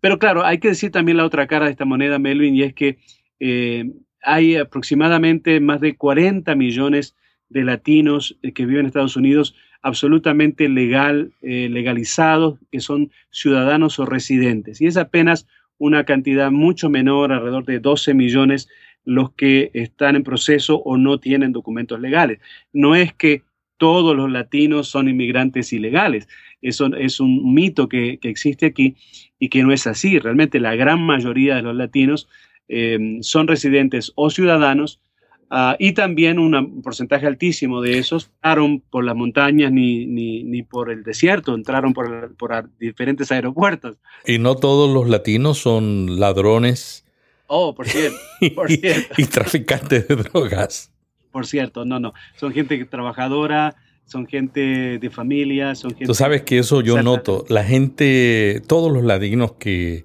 Pero 0.00 0.18
claro, 0.18 0.44
hay 0.44 0.58
que 0.58 0.68
decir 0.68 0.90
también 0.90 1.18
la 1.18 1.24
otra 1.24 1.46
cara 1.46 1.66
de 1.66 1.72
esta 1.72 1.84
moneda, 1.84 2.18
Melvin, 2.18 2.54
y 2.54 2.62
es 2.62 2.74
que 2.74 2.98
eh, 3.38 3.90
hay 4.22 4.56
aproximadamente 4.56 5.60
más 5.60 5.80
de 5.80 5.96
40 5.96 6.54
millones 6.54 7.16
de 7.48 7.64
latinos 7.64 8.38
que 8.54 8.66
viven 8.66 8.80
en 8.80 8.86
Estados 8.86 9.16
Unidos 9.16 9.54
absolutamente 9.82 10.68
legal, 10.68 11.32
eh, 11.42 11.68
legalizados, 11.70 12.58
que 12.70 12.80
son 12.80 13.10
ciudadanos 13.30 13.98
o 13.98 14.06
residentes. 14.06 14.80
Y 14.80 14.86
es 14.86 14.96
apenas 14.96 15.46
una 15.80 16.04
cantidad 16.04 16.50
mucho 16.50 16.90
menor, 16.90 17.32
alrededor 17.32 17.64
de 17.64 17.80
12 17.80 18.12
millones, 18.12 18.68
los 19.04 19.32
que 19.32 19.70
están 19.72 20.14
en 20.14 20.22
proceso 20.22 20.76
o 20.76 20.98
no 20.98 21.18
tienen 21.18 21.52
documentos 21.52 21.98
legales. 21.98 22.38
No 22.72 22.94
es 22.94 23.14
que 23.14 23.42
todos 23.78 24.14
los 24.14 24.30
latinos 24.30 24.88
son 24.88 25.08
inmigrantes 25.08 25.72
ilegales. 25.72 26.28
Eso 26.60 26.94
es 26.94 27.18
un 27.18 27.54
mito 27.54 27.88
que, 27.88 28.18
existe 28.22 28.66
aquí 28.66 28.94
y 29.38 29.48
que 29.48 29.62
no 29.62 29.72
es 29.72 29.86
así. 29.86 30.18
Realmente 30.18 30.60
la 30.60 30.76
gran 30.76 31.00
mayoría 31.00 31.56
de 31.56 31.62
los 31.62 31.74
latinos 31.74 32.28
eh, 32.68 33.18
son 33.22 33.48
residentes 33.48 34.12
o 34.16 34.28
ciudadanos 34.28 35.00
ah, 35.50 35.76
y 35.78 35.92
también 35.92 36.38
una- 36.38 36.60
un 36.60 36.80
porcentaje 36.82 37.26
altísimo 37.26 37.80
de 37.82 37.98
esos 37.98 38.30
entraron 38.36 38.80
por 38.90 39.04
las 39.04 39.14
montañas 39.16 39.70
ni, 39.72 40.06
ni, 40.06 40.44
ni 40.44 40.62
por 40.62 40.90
el 40.90 41.02
desierto, 41.02 41.54
entraron 41.54 41.92
por, 41.92 42.34
por 42.36 42.70
diferentes 42.78 43.30
aeropuertos. 43.32 43.96
Y 44.26 44.38
no 44.38 44.56
todos 44.56 44.88
los 44.92 45.08
latinos 45.08 45.58
son 45.58 46.18
ladrones 46.20 47.04
Oh, 47.52 47.74
por 47.74 47.88
cierto, 47.88 48.16
por 48.54 48.70
y, 48.70 48.76
cierto, 48.76 49.14
y 49.18 49.24
traficantes 49.24 50.06
de 50.06 50.14
drogas. 50.14 50.92
por 51.32 51.46
cierto, 51.48 51.84
no, 51.84 51.98
no. 51.98 52.14
Son 52.36 52.52
gente 52.52 52.84
trabajadora, 52.84 53.74
son 54.04 54.28
gente 54.28 54.98
de 55.00 55.10
familia, 55.10 55.74
son 55.74 55.90
gente... 55.90 56.06
Tú 56.06 56.14
sabes 56.14 56.42
que 56.42 56.58
eso 56.58 56.80
yo 56.80 57.02
noto. 57.02 57.44
La 57.48 57.64
gente, 57.64 58.62
todos 58.68 58.92
los 58.92 59.02
latinos 59.02 59.54
que, 59.58 60.04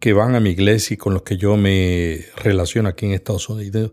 que 0.00 0.12
van 0.12 0.34
a 0.34 0.40
mi 0.40 0.50
iglesia 0.50 0.92
y 0.94 0.96
con 0.98 1.14
los 1.14 1.22
que 1.22 1.38
yo 1.38 1.56
me 1.56 2.20
relaciono 2.44 2.90
aquí 2.90 3.06
en 3.06 3.12
Estados 3.12 3.48
Unidos, 3.48 3.92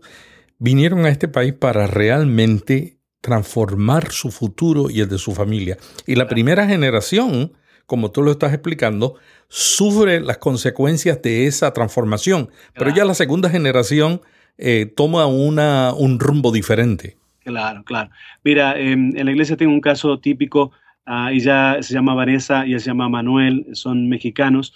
vinieron 0.64 1.04
a 1.04 1.10
este 1.10 1.28
país 1.28 1.52
para 1.52 1.86
realmente 1.86 2.96
transformar 3.20 4.10
su 4.10 4.30
futuro 4.30 4.88
y 4.90 5.00
el 5.00 5.08
de 5.08 5.18
su 5.18 5.32
familia. 5.32 5.76
Y 6.06 6.14
la 6.14 6.26
primera 6.26 6.66
generación, 6.66 7.52
como 7.86 8.10
tú 8.10 8.22
lo 8.22 8.30
estás 8.30 8.52
explicando, 8.54 9.16
sufre 9.48 10.20
las 10.20 10.38
consecuencias 10.38 11.20
de 11.22 11.46
esa 11.46 11.72
transformación. 11.72 12.48
Pero 12.72 12.86
Claro. 12.86 12.96
ya 12.96 13.04
la 13.04 13.14
segunda 13.14 13.50
generación 13.50 14.22
eh, 14.56 14.86
toma 14.96 15.26
una, 15.26 15.92
un 15.94 16.18
rumbo 16.18 16.50
diferente. 16.50 17.16
Claro, 17.44 17.82
claro. 17.84 18.10
Mira, 18.42 18.78
eh, 18.78 18.92
en 18.92 19.24
la 19.24 19.30
iglesia 19.30 19.56
tengo 19.58 19.72
un 19.72 19.80
caso 19.82 20.18
típico, 20.18 20.72
ah, 21.04 21.30
ella 21.30 21.76
se 21.82 21.92
llama 21.92 22.14
Vanessa 22.14 22.64
y 22.66 22.70
ella 22.70 22.78
se 22.78 22.86
llama 22.86 23.08
Manuel, 23.10 23.66
son 23.72 24.08
mexicanos. 24.08 24.72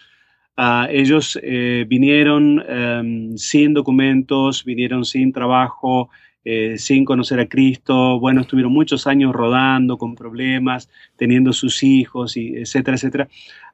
Ah, 0.61 0.88
ellos 0.90 1.38
eh, 1.40 1.85
vinieron 1.88 2.61
em, 2.68 3.37
sin 3.38 3.75
documentos, 3.75 4.64
vinieron 4.64 5.05
sin 5.05 5.33
trabajo, 5.33 6.11
eh, 6.44 6.79
sin 6.79 7.05
conocer 7.05 7.38
a 7.38 7.47
Cristo. 7.47 8.18
Bueno, 8.18 8.40
estuvieron 8.40 8.73
muchos 8.73 9.07
años 9.07 9.33
rodando 9.33 9.99
con 9.99 10.16
problemas, 10.16 10.90
teniendo 11.16 11.53
sus 11.53 11.85
hijos, 11.85 12.37
y 12.37 12.57
etcétera, 12.57 12.97
etcétera. 12.97 13.29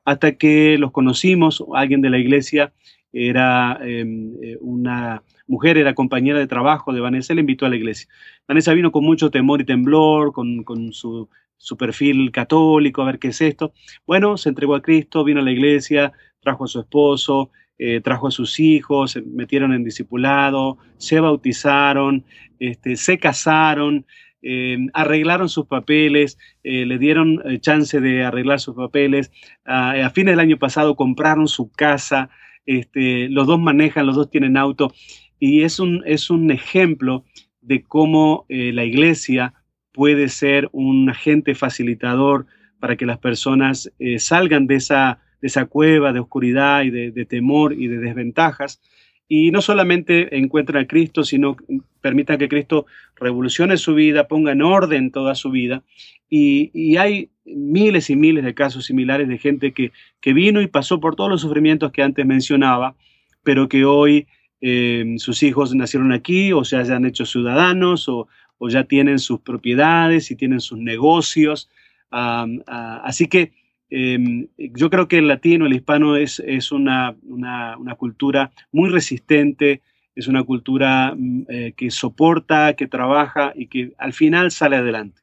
Hasta 0.05 0.33
que 0.33 0.77
los 0.77 0.91
conocimos, 0.93 1.65
alguien 1.75 2.03
de 2.03 2.11
la 2.11 2.19
iglesia 2.19 2.75
era 3.15 3.79
em, 3.81 4.35
eh, 4.43 4.59
una 4.61 5.23
mujer, 5.47 5.79
era 5.79 5.95
compañera 5.95 6.39
de 6.39 6.47
trabajo 6.47 6.93
de 6.93 7.01
Vanessa, 7.01 7.33
le 7.33 7.41
invitó 7.41 7.65
a 7.65 7.71
la 7.71 7.77
iglesia. 7.77 8.11
Vanessa 8.47 8.75
vino 8.75 8.93
con 8.93 9.05
mucho 9.05 9.31
temor 9.31 9.63
y 9.63 9.65
temblor, 9.65 10.33
con, 10.33 10.65
con 10.65 10.93
su, 10.93 11.31
su 11.57 11.79
perfil 11.79 12.31
católico, 12.31 13.01
a 13.01 13.07
ver 13.07 13.19
qué 13.19 13.29
es 13.29 13.41
esto. 13.41 13.73
Bueno, 14.07 14.37
se 14.37 14.51
entregó 14.51 14.75
a 14.75 14.83
Cristo, 14.83 15.25
vino 15.25 15.41
a 15.41 15.45
la 15.45 15.53
iglesia, 15.53 16.13
trajo 16.45 16.65
a 16.65 16.69
su 16.69 16.81
esposo, 16.81 17.51
eh, 17.77 18.01
trajo 18.01 18.29
a 18.29 18.31
sus 18.31 18.61
hijos, 18.61 19.11
se 19.13 19.23
metieron 19.23 19.73
en 19.73 19.83
discipulado, 19.83 20.79
se 20.97 21.19
bautizaron, 21.19 22.25
este, 22.61 22.95
se 22.95 23.19
casaron, 23.19 24.07
eh, 24.43 24.79
arreglaron 24.93 25.49
sus 25.49 25.67
papeles, 25.67 26.39
eh, 26.63 26.87
le 26.87 26.99
dieron 26.99 27.43
chance 27.61 28.01
de 28.01 28.23
arreglar 28.23 28.61
sus 28.61 28.77
papeles. 28.77 29.33
Ah, 29.65 29.95
a 30.05 30.11
fines 30.11 30.33
del 30.33 30.41
año 30.41 30.57
pasado 30.57 30.95
compraron 30.95 31.49
su 31.49 31.73
casa, 31.73 32.31
este, 32.65 33.29
los 33.29 33.49
dos 33.49 33.59
manejan, 33.59 34.07
los 34.07 34.15
dos 34.15 34.31
tienen 34.31 34.57
auto, 34.57 34.93
y 35.41 35.63
es 35.63 35.81
un, 35.81 36.05
es 36.07 36.31
un 36.31 36.53
ejemplo 36.53 37.25
de 37.61 37.83
cómo 37.83 38.47
la 38.49 38.85
iglesia 38.85 39.55
puede 39.93 40.29
ser 40.29 40.69
un 40.73 41.11
agente 41.11 41.55
facilitador 41.55 42.47
para 42.79 42.97
que 42.97 43.07
las 43.07 43.19
personas 43.19 43.91
salgan 44.19 44.67
de 44.67 44.77
esa, 44.77 45.24
de 45.45 45.49
esa 45.49 45.67
cueva 45.67 46.15
de 46.15 46.21
oscuridad 46.21 46.85
y 46.85 46.91
de, 46.91 47.27
temor 47.27 47.75
y 47.75 47.87
de 47.87 47.99
desventajas 47.99 48.81
y 49.29 49.51
no 49.51 49.61
solamente 49.61 50.39
encuentren 50.39 50.83
a 50.83 50.87
Cristo, 50.87 51.23
sino 51.23 51.55
permitan 52.01 52.39
que 52.39 52.49
Cristo 52.49 52.87
revolucione 53.15 53.77
su 53.77 53.95
vida, 53.95 54.27
ponga 54.27 54.53
en 54.53 54.63
orden 54.63 55.11
toda 55.11 55.35
su 55.35 55.51
vida. 55.51 55.83
Y, 56.31 56.97
hay 56.97 57.29
miles 57.45 58.09
y 58.09 58.17
miles 58.17 58.43
de 58.43 58.55
casos 58.55 58.87
similares 58.87 59.29
de 59.29 59.37
gente 59.37 59.73
que, 59.73 59.93
que, 60.23 60.33
vino 60.33 60.63
y 60.63 60.67
pasó 60.67 60.99
por 60.99 61.15
todos 61.15 61.29
los 61.29 61.43
sufrimientos 61.43 61.93
que 61.93 62.03
antes 62.03 62.25
mencionaba, 62.25 62.97
pero 63.43 63.69
que 63.69 63.85
hoy 63.85 64.27
eh, 64.63 65.17
sus 65.19 65.43
hijos 65.43 65.75
nacieron 65.75 66.13
aquí 66.13 66.55
o 66.55 66.65
se 66.65 66.79
hayan 66.79 67.05
hecho 67.05 67.27
ciudadanos 67.27 68.09
o, 68.09 68.29
o 68.57 68.71
ya 68.71 68.85
tienen 68.85 69.19
sus 69.19 69.41
propiedades 69.41 70.31
y 70.31 70.37
tienen 70.37 70.61
sus 70.61 70.79
negocios. 70.79 71.69
Um, 72.11 72.61
uh, 72.61 73.05
así 73.05 73.27
que 73.29 73.53
eh, 73.97 74.49
yo 74.57 74.91
creo 74.91 75.07
que 75.07 75.19
el 75.19 75.29
latino, 75.29 75.67
el 75.67 75.73
hispano 75.73 76.17
es, 76.17 76.43
es 76.45 76.73
una, 76.73 77.17
una, 77.23 77.79
una, 77.79 77.95
cultura 77.95 78.51
muy 78.73 78.91
resistente, 78.91 79.83
es 80.17 80.27
una 80.27 80.43
cultura 80.43 81.17
eh, 81.49 81.75
que 81.77 81.93
soporta, 81.93 82.75
que 82.75 82.89
trabaja 82.89 83.53
y 83.55 83.69
que 83.69 83.93
al 83.99 84.13
final 84.13 84.51
sale 84.51 84.77
adelante. 84.79 85.23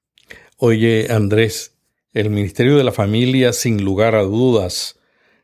Oye, 0.55 1.07
Andrés, 1.09 1.77
el 2.13 2.29
Ministerio 2.29 2.77
de 2.77 2.85
la 2.85 2.93
Familia, 2.93 3.51
sin 3.51 3.83
lugar 3.83 4.15
a 4.15 4.23
dudas, 4.23 4.97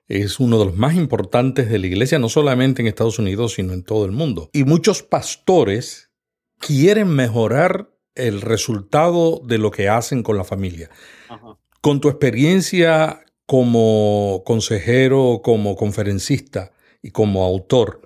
es 0.08 0.40
uno 0.40 0.58
de 0.58 0.68
los 0.68 0.78
más 0.78 0.96
importantes 0.96 1.70
de 1.70 1.80
la 1.80 1.88
iglesia, 1.88 2.20
no 2.20 2.30
solamente 2.30 2.82
en 2.82 2.88
Estados 2.88 3.20
Unidos, 3.20 3.56
sino 3.56 3.74
en 3.74 3.84
todo 3.84 4.06
el 4.06 4.14
mundo. 4.14 4.50
Y 4.54 4.64
muchos 4.64 5.04
pastores 5.04 6.12
quieren 6.60 7.10
mejorar 7.10 7.90
el 8.16 8.40
resultado 8.40 9.42
de 9.44 9.58
lo 9.58 9.70
que 9.70 9.90
hacen 9.90 10.24
con 10.24 10.38
la 10.38 10.46
familia. 10.46 10.90
Ajá. 11.28 11.58
Con 11.82 12.02
tu 12.02 12.10
experiencia 12.10 13.24
como 13.46 14.44
consejero, 14.46 15.42
como 15.44 15.76
conferencista 15.76 16.72
y 17.02 17.12
como 17.12 17.46
autor, 17.46 18.02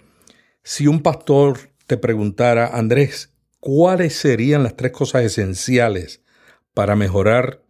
si 0.63 0.87
un 0.87 1.01
pastor 1.01 1.57
te 1.87 1.97
preguntara, 1.97 2.77
Andrés, 2.77 3.33
¿cuáles 3.59 4.13
serían 4.13 4.63
las 4.63 4.75
tres 4.75 4.91
cosas 4.91 5.23
esenciales 5.23 6.23
para 6.73 6.95
mejorar 6.95 7.63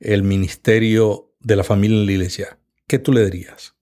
el 0.00 0.22
ministerio 0.22 1.32
de 1.40 1.56
la 1.56 1.64
familia 1.64 1.98
en 1.98 2.06
la 2.06 2.12
iglesia? 2.12 2.58
¿Qué 2.86 2.98
tú 2.98 3.12
le 3.12 3.24
dirías? 3.24 3.74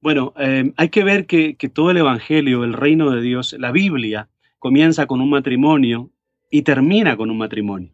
Bueno, 0.00 0.34
eh, 0.38 0.70
hay 0.76 0.90
que 0.90 1.02
ver 1.02 1.24
que, 1.26 1.56
todo 1.72 1.90
el 1.90 1.96
Evangelio, 1.96 2.62
el 2.62 2.74
reino 2.74 3.10
de 3.10 3.22
Dios, 3.22 3.56
la 3.58 3.72
Biblia, 3.72 4.28
comienza 4.58 5.06
con 5.06 5.22
un 5.22 5.30
matrimonio 5.30 6.10
y 6.50 6.60
termina 6.60 7.16
con 7.16 7.30
un 7.30 7.38
matrimonio. 7.38 7.90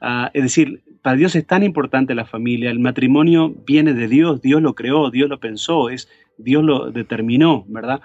Ah, 0.00 0.30
es 0.32 0.44
decir, 0.44 0.84
para 1.04 1.18
Dios 1.18 1.36
es 1.36 1.46
tan 1.46 1.62
importante 1.62 2.14
la 2.14 2.24
familia, 2.24 2.70
el 2.70 2.78
matrimonio 2.78 3.54
viene 3.66 3.92
de 3.92 4.08
Dios, 4.08 4.40
Dios 4.40 4.62
lo 4.62 4.74
creó, 4.74 5.10
Dios 5.10 5.28
lo 5.28 5.38
pensó, 5.38 5.90
es, 5.90 6.08
Dios 6.38 6.64
lo 6.64 6.90
determinó, 6.90 7.66
¿verdad? 7.68 8.00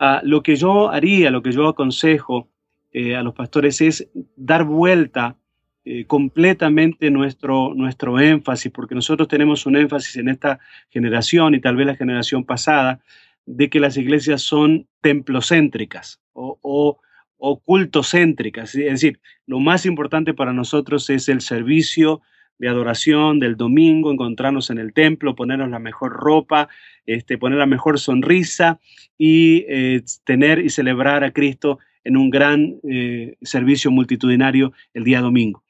Ah, 0.00 0.20
lo 0.24 0.42
que 0.42 0.56
yo 0.56 0.90
haría, 0.90 1.30
lo 1.30 1.44
que 1.44 1.52
yo 1.52 1.68
aconsejo 1.68 2.48
eh, 2.92 3.14
a 3.14 3.22
los 3.22 3.34
pastores 3.34 3.80
es 3.80 4.10
dar 4.34 4.64
vuelta 4.64 5.36
eh, 5.84 6.06
completamente 6.06 7.08
nuestro, 7.08 7.72
nuestro 7.72 8.18
énfasis, 8.18 8.72
porque 8.72 8.96
nosotros 8.96 9.28
tenemos 9.28 9.64
un 9.64 9.76
énfasis 9.76 10.16
en 10.16 10.28
esta 10.28 10.58
generación 10.90 11.54
y 11.54 11.60
tal 11.60 11.76
vez 11.76 11.86
la 11.86 11.94
generación 11.94 12.42
pasada, 12.42 12.98
de 13.46 13.70
que 13.70 13.78
las 13.78 13.96
iglesias 13.96 14.42
son 14.42 14.88
templocéntricas 15.02 16.20
o, 16.32 16.58
o 16.62 16.98
ocultocéntricas. 17.38 18.74
Es 18.74 19.00
decir, 19.00 19.20
lo 19.46 19.60
más 19.60 19.86
importante 19.86 20.34
para 20.34 20.52
nosotros 20.52 21.10
es 21.10 21.28
el 21.28 21.40
servicio 21.40 22.22
de 22.58 22.68
adoración 22.68 23.40
del 23.40 23.56
domingo, 23.56 24.12
encontrarnos 24.12 24.70
en 24.70 24.78
el 24.78 24.92
templo, 24.92 25.34
ponernos 25.34 25.70
la 25.70 25.78
mejor 25.78 26.12
ropa, 26.12 26.68
este, 27.04 27.36
poner 27.36 27.58
la 27.58 27.66
mejor 27.66 27.98
sonrisa 27.98 28.78
y 29.18 29.64
eh, 29.68 30.02
tener 30.24 30.60
y 30.60 30.70
celebrar 30.70 31.24
a 31.24 31.32
Cristo 31.32 31.78
en 32.04 32.16
un 32.16 32.30
gran 32.30 32.76
eh, 32.88 33.36
servicio 33.42 33.90
multitudinario 33.90 34.72
el 34.92 35.04
día 35.04 35.20
domingo. 35.20 35.64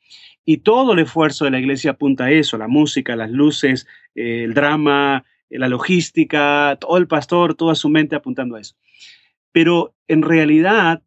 Y 0.45 0.59
todo 0.59 0.93
el 0.93 0.99
esfuerzo 0.99 1.47
de 1.47 1.53
la 1.53 1.59
iglesia 1.59 1.93
apunta 1.93 2.25
a 2.25 2.31
eso, 2.31 2.59
la 2.59 2.69
música, 2.69 3.17
las 3.17 3.31
luces, 3.31 3.87
el 4.15 4.53
drama, 4.53 5.25
la 5.49 5.69
logística, 5.69 6.77
todo 6.79 6.99
el 6.99 7.07
pastor, 7.07 7.55
toda 7.55 7.75
su 7.75 7.89
mente 7.89 8.17
apuntando 8.17 8.57
a 8.57 8.61
eso. 8.61 8.75
Pero 9.53 9.95
en 10.07 10.23
realidad 10.23 11.03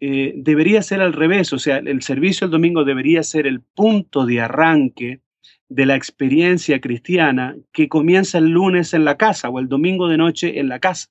eh, 0.00 0.32
debería 0.36 0.82
ser 0.82 1.00
al 1.00 1.12
revés, 1.12 1.52
o 1.52 1.58
sea, 1.58 1.78
el 1.78 2.02
servicio 2.02 2.44
el 2.44 2.50
domingo 2.50 2.84
debería 2.84 3.22
ser 3.22 3.46
el 3.46 3.60
punto 3.60 4.26
de 4.26 4.40
arranque 4.40 5.20
de 5.68 5.86
la 5.86 5.96
experiencia 5.96 6.80
cristiana 6.80 7.56
que 7.72 7.88
comienza 7.88 8.38
el 8.38 8.50
lunes 8.50 8.94
en 8.94 9.04
la 9.04 9.16
casa 9.16 9.48
o 9.48 9.58
el 9.58 9.68
domingo 9.68 10.08
de 10.08 10.16
noche 10.16 10.60
en 10.60 10.68
la 10.68 10.78
casa. 10.78 11.08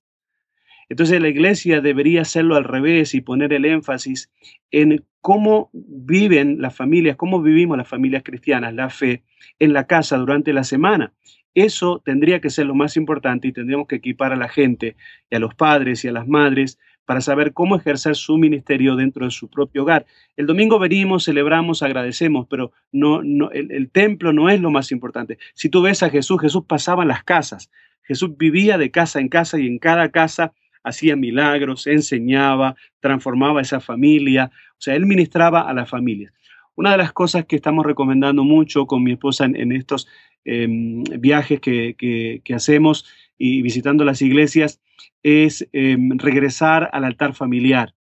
Entonces 0.89 1.21
la 1.21 1.27
iglesia 1.27 1.81
debería 1.81 2.21
hacerlo 2.21 2.55
al 2.55 2.63
revés 2.63 3.13
y 3.13 3.21
poner 3.21 3.51
el 3.51 3.65
énfasis 3.65 4.31
en 4.71 5.03
cómo 5.19 5.69
viven 5.73 6.61
las 6.61 6.75
familias, 6.75 7.17
cómo 7.17 7.41
vivimos 7.41 7.77
las 7.77 7.89
familias 7.89 8.23
cristianas, 8.23 8.73
la 8.73 8.89
fe 8.89 9.23
en 9.59 9.73
la 9.73 9.85
casa 9.85 10.17
durante 10.17 10.53
la 10.53 10.63
semana. 10.63 11.13
Eso 11.53 12.01
tendría 12.05 12.39
que 12.39 12.49
ser 12.49 12.67
lo 12.67 12.75
más 12.75 12.95
importante 12.95 13.47
y 13.47 13.51
tendríamos 13.51 13.87
que 13.87 13.95
equipar 13.97 14.31
a 14.31 14.37
la 14.37 14.47
gente 14.47 14.95
y 15.29 15.35
a 15.35 15.39
los 15.39 15.55
padres 15.55 16.05
y 16.05 16.07
a 16.07 16.13
las 16.13 16.27
madres 16.27 16.79
para 17.07 17.21
saber 17.21 17.53
cómo 17.53 17.77
ejercer 17.77 18.17
su 18.17 18.37
ministerio 18.37 18.97
dentro 18.97 19.23
de 19.23 19.31
su 19.31 19.49
propio 19.49 19.83
hogar. 19.83 20.05
El 20.35 20.45
domingo 20.45 20.77
venimos, 20.77 21.23
celebramos, 21.23 21.81
agradecemos, 21.81 22.47
pero 22.49 22.73
no, 22.91 23.23
no 23.23 23.49
el, 23.51 23.89
templo 23.91 24.33
no 24.33 24.49
es 24.49 24.59
lo 24.59 24.71
más 24.71 24.91
importante. 24.91 25.37
Si 25.53 25.69
tú 25.69 25.81
ves 25.81 26.03
a 26.03 26.09
Jesús, 26.09 26.41
Jesús 26.41 26.65
pasaba 26.67 27.05
las 27.05 27.23
casas. 27.23 27.71
Jesús 28.03 28.37
vivía 28.37 28.77
de 28.77 28.91
casa 28.91 29.21
en 29.21 29.29
casa 29.29 29.57
y 29.57 29.67
en 29.67 29.79
cada 29.79 30.11
casa 30.11 30.51
hacía 30.83 31.15
milagros, 31.15 31.87
enseñaba, 31.87 32.75
transformaba 32.99 33.61
esa 33.61 33.79
familia, 33.79 34.51
o 34.73 34.81
sea, 34.81 34.95
él 34.95 35.05
ministraba 35.05 35.61
a 35.61 35.73
las 35.73 35.89
familias. 35.89 36.33
Una 36.75 36.91
de 36.91 36.97
las 36.97 37.13
cosas 37.13 37.45
que 37.45 37.55
estamos 37.55 37.85
recomendando 37.85 38.43
mucho 38.43 38.85
con 38.85 39.01
mi 39.01 39.13
esposa 39.13 39.45
en, 39.45 39.71
estos 39.71 40.09
em, 40.43 41.03
viajes 41.03 41.61
que, 41.61 41.95
que 42.43 42.53
hacemos 42.53 43.05
y 43.37 43.61
visitando 43.61 44.03
las 44.03 44.21
iglesias 44.21 44.81
es 45.23 45.67
em, 45.73 46.17
regresar 46.17 46.89
al 46.93 47.03
altar 47.03 47.33
familiar. 47.33 47.93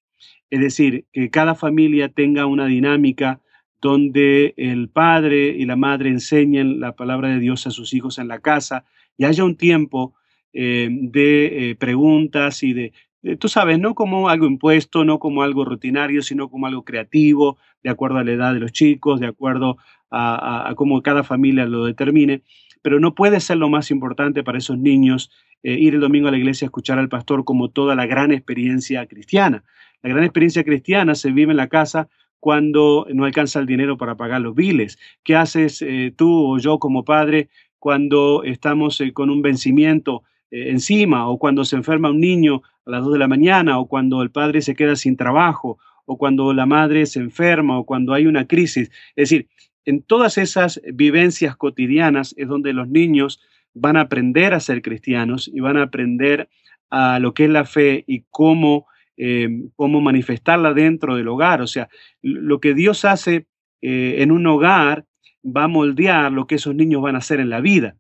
Es 0.51 0.61
decir, 0.61 1.07
que 1.13 1.31
cada 1.31 1.55
familia 1.55 2.09
tenga 2.09 2.47
una 2.47 2.67
dinámica 2.67 3.41
donde 3.81 4.55
el 4.57 4.89
padre 4.89 5.49
y 5.49 5.65
la 5.65 5.77
madre 5.77 6.11
enseñen 6.11 6.81
la 6.81 6.97
palabra 6.97 7.29
de 7.29 7.41
Dios 7.41 7.67
a 7.67 7.71
sus 7.71 7.93
hijos 7.95 8.19
en 8.19 8.29
la 8.29 8.41
casa 8.41 8.85
y 9.19 9.25
haya 9.25 9.45
un 9.45 9.57
tiempo 9.57 10.15
em, 10.53 11.11
de 11.11 11.71
eh, 11.71 11.75
preguntas 11.75 12.63
y 12.63 12.73
de, 12.73 12.93
tú 13.39 13.49
sabes, 13.49 13.79
no 13.79 13.95
como 13.95 14.29
algo 14.29 14.47
impuesto, 14.47 15.05
no 15.05 15.19
como 15.19 15.43
algo 15.43 15.65
rutinario, 15.65 16.23
sino 16.23 16.49
como 16.49 16.67
algo 16.67 16.85
creativo, 16.85 17.59
de 17.83 17.91
acuerdo 17.91 18.19
a 18.19 18.25
la 18.25 18.33
edad 18.33 18.55
de 18.55 18.61
los 18.61 18.73
chicos, 18.73 19.21
de 19.21 19.27
acuerdo 19.27 19.77
a 20.09 20.73
cómo 20.77 21.03
cada 21.03 21.25
familia 21.25 21.67
lo 21.67 21.85
determine 21.85 22.43
pero 22.87 23.01
no 23.01 23.17
puede 23.17 23.41
ser 23.41 23.57
lo 23.57 23.69
más 23.69 23.91
importante 23.91 24.45
para 24.45 24.59
esos 24.59 24.79
niños 24.79 25.33
eh, 25.65 25.73
ir 25.73 25.95
el 25.95 26.01
domingo 26.01 26.29
a 26.29 26.31
la 26.31 26.37
iglesia 26.37 26.67
a 26.67 26.69
escuchar 26.69 27.01
al 27.01 27.09
pastor 27.09 27.45
como 27.45 27.69
toda 27.69 27.97
la 27.97 28.07
gran 28.07 28.31
experiencia 28.31 29.05
cristiana. 29.07 29.65
La 30.03 30.11
gran 30.11 30.23
experiencia 30.23 30.63
cristiana 30.63 31.17
se 31.17 31.33
vive 31.33 31.51
en 31.51 31.57
la 31.57 31.67
casa 31.67 32.09
cuando 32.39 33.05
no 33.13 33.25
alcanza 33.25 33.59
el 33.59 33.67
dinero 33.67 33.99
para 33.99 34.15
pagar 34.15 34.41
los 34.41 34.55
biles. 34.55 35.01
¿Qué 35.25 35.35
haces 35.35 35.83
eh, 35.83 36.15
tú 36.17 36.31
o 36.31 36.59
yo 36.61 36.79
como 36.79 37.05
padre 37.05 37.49
cuando 37.81 38.45
estamos 38.45 39.01
eh, 39.01 39.13
con 39.13 39.31
un 39.31 39.43
vencimiento 39.43 40.23
encima 40.53 41.29
o 41.29 41.41
cuando 41.41 41.65
se 41.65 41.75
enferma 41.75 42.11
un 42.11 42.21
niño 42.21 42.63
a 42.87 42.91
las 42.93 43.03
2 43.03 43.15
de 43.15 43.19
la 43.19 43.27
mañana 43.27 43.81
o 43.81 43.89
cuando 43.89 44.23
el 44.23 44.31
padre 44.31 44.63
se 44.63 44.77
queda 44.77 44.95
sin 44.95 45.17
trabajo 45.17 45.81
o 46.05 46.17
cuando 46.17 46.53
la 46.53 46.67
madre 46.67 47.07
se 47.07 47.19
enferma 47.19 47.81
o 47.81 47.85
cuando 47.85 48.15
hay 48.15 48.29
una 48.29 48.47
crisis? 48.47 48.93
Es 49.17 49.29
decir, 49.29 49.49
en 49.87 50.03
todas 50.03 50.37
esas 50.37 50.83
vivencias 50.93 51.57
cotidianas 51.57 52.35
es 52.37 52.49
donde 52.49 52.73
los 52.73 52.89
niños 52.89 53.41
van 53.73 53.97
a 53.97 54.03
aprender 54.03 54.53
a 54.53 54.61
ser 54.61 54.83
cristianos 54.83 55.49
y 55.53 55.61
van 55.61 55.77
a 55.77 55.85
aprender 55.85 56.49
a 56.91 57.19
lo 57.21 57.35
que 57.35 57.45
es 57.45 57.51
la 57.51 57.65
fe 57.65 58.05
y 58.07 58.25
cómo, 58.31 58.87
eh, 59.17 59.49
cómo 59.77 60.01
manifestarla 60.01 60.75
dentro 60.75 61.17
del 61.17 61.29
hogar. 61.29 61.63
O 61.63 61.67
sea, 61.67 61.89
lo 62.21 62.61
que 62.61 62.75
Dios 62.75 63.05
hace 63.05 63.47
eh, 63.81 64.17
en 64.19 64.33
un 64.33 64.47
hogar 64.47 65.07
va 65.45 65.65
a 65.65 65.69
moldear 65.69 66.33
lo 66.33 66.47
que 66.47 66.57
esos 66.57 66.75
niños 66.75 67.01
van 67.03 67.15
a 67.15 67.19
hacer 67.19 67.39
en 67.39 67.51
la 67.51 67.61
vida. 67.61 67.97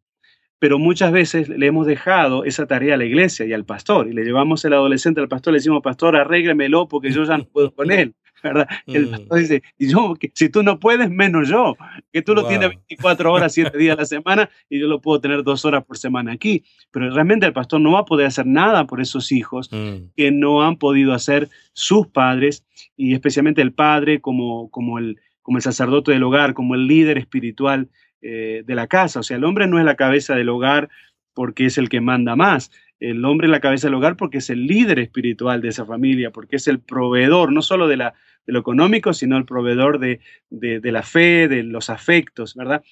Pero 0.59 0.79
muchas 0.79 1.12
veces 1.12 1.49
le 1.49 1.66
hemos 1.66 1.87
dejado 1.87 2.44
esa 2.44 2.66
tarea 2.66 2.94
a 2.94 2.96
la 2.96 3.05
iglesia 3.05 3.46
y 3.46 3.53
al 3.53 3.64
pastor. 3.64 4.09
Y 4.09 4.12
le 4.12 4.25
llevamos 4.25 4.64
el 4.64 4.72
adolescente 4.72 5.20
al 5.20 5.29
pastor, 5.29 5.53
le 5.53 5.59
decimos, 5.59 5.83
pastor, 5.83 6.16
arréglemelo 6.16 6.88
porque 6.88 7.12
yo 7.12 7.25
ya 7.25 7.38
no 7.38 7.44
puedo 7.44 7.72
con 7.72 7.92
él. 7.92 8.14
¿Verdad? 8.42 8.68
El 8.87 9.07
mm. 9.07 9.11
pastor 9.11 9.38
dice, 9.38 9.62
y 9.79 9.88
yo, 9.88 10.14
si 10.35 10.49
tú 10.49 10.62
no 10.62 10.79
puedes, 10.79 11.11
menos 11.11 11.49
yo, 11.49 11.77
que 12.12 12.22
tú 12.22 12.35
lo 12.35 12.46
tienes 12.46 12.70
24 12.70 13.33
horas, 13.33 13.53
7 13.53 13.77
días 13.77 13.96
a 13.96 14.01
la 14.01 14.07
semana 14.07 14.51
y 14.68 14.79
yo 14.79 14.87
lo 14.87 15.01
puedo 15.01 15.20
tener 15.20 15.42
dos 15.42 15.64
horas 15.64 15.85
por 15.85 15.99
semana 15.99 16.33
aquí. 16.33 16.64
Pero 16.90 17.11
realmente 17.11 17.46
el 17.46 17.53
pastor 17.53 17.81
no 17.81 17.92
va 17.92 18.01
a 18.01 18.05
poder 18.05 18.27
hacer 18.27 18.46
nada 18.46 18.87
por 18.87 19.01
esos 19.01 19.33
hijos 19.33 19.70
mm. 19.72 20.12
que 20.16 20.31
no 20.31 20.62
han 20.62 20.77
podido 20.77 21.12
hacer 21.12 21.49
sus 21.72 22.07
padres 22.07 22.64
y 22.96 23.14
especialmente 23.14 23.62
el 23.62 23.72
padre 23.72 24.20
como, 24.20 24.70
como, 24.70 24.99
el, 24.99 25.18
como 25.42 25.59
el 25.59 25.62
sacerdote 25.62 26.12
del 26.12 26.22
hogar, 26.22 26.55
como 26.55 26.75
el 26.75 26.87
líder 26.87 27.18
espiritual 27.18 27.88
eh, 28.22 28.62
de 28.64 28.75
la 28.75 28.87
casa. 28.87 29.20
O 29.20 29.22
sea, 29.22 29.37
el 29.37 29.44
hombre 29.44 29.66
no 29.66 29.79
es 29.79 29.85
la 29.85 29.96
cabeza 29.96 30.35
del 30.35 30.49
hogar 30.49 30.88
porque 31.37 31.66
es 31.66 31.77
el 31.77 31.90
que 31.90 32.01
manda 32.01 32.35
más, 32.35 32.72
el 33.00 33.24
hombre 33.24 33.46
es 33.46 33.50
la 33.50 33.61
cabeza 33.61 33.87
del 33.87 33.94
hogar 33.94 34.16
porque 34.16 34.38
es 34.38 34.50
el 34.50 34.66
líder 34.66 34.98
espiritual 34.98 35.61
de 35.61 35.68
esa 35.68 35.85
familia, 35.85 36.30
porque 36.30 36.56
es 36.56 36.66
el 36.68 36.80
proveedor, 36.80 37.52
no 37.52 37.62
solo 37.62 37.88
de, 37.88 37.96
la, 37.96 38.14
de 38.46 38.52
lo 38.52 38.61
económico, 38.61 39.12
sino 39.12 39.37
el 39.37 39.44
proveedor 39.44 39.98
de, 39.98 40.20
la 40.50 41.02
fe, 41.02 41.48
de 41.48 41.62
los 41.62 41.90
afectos, 41.90 42.54
¿verdad? 42.54 42.82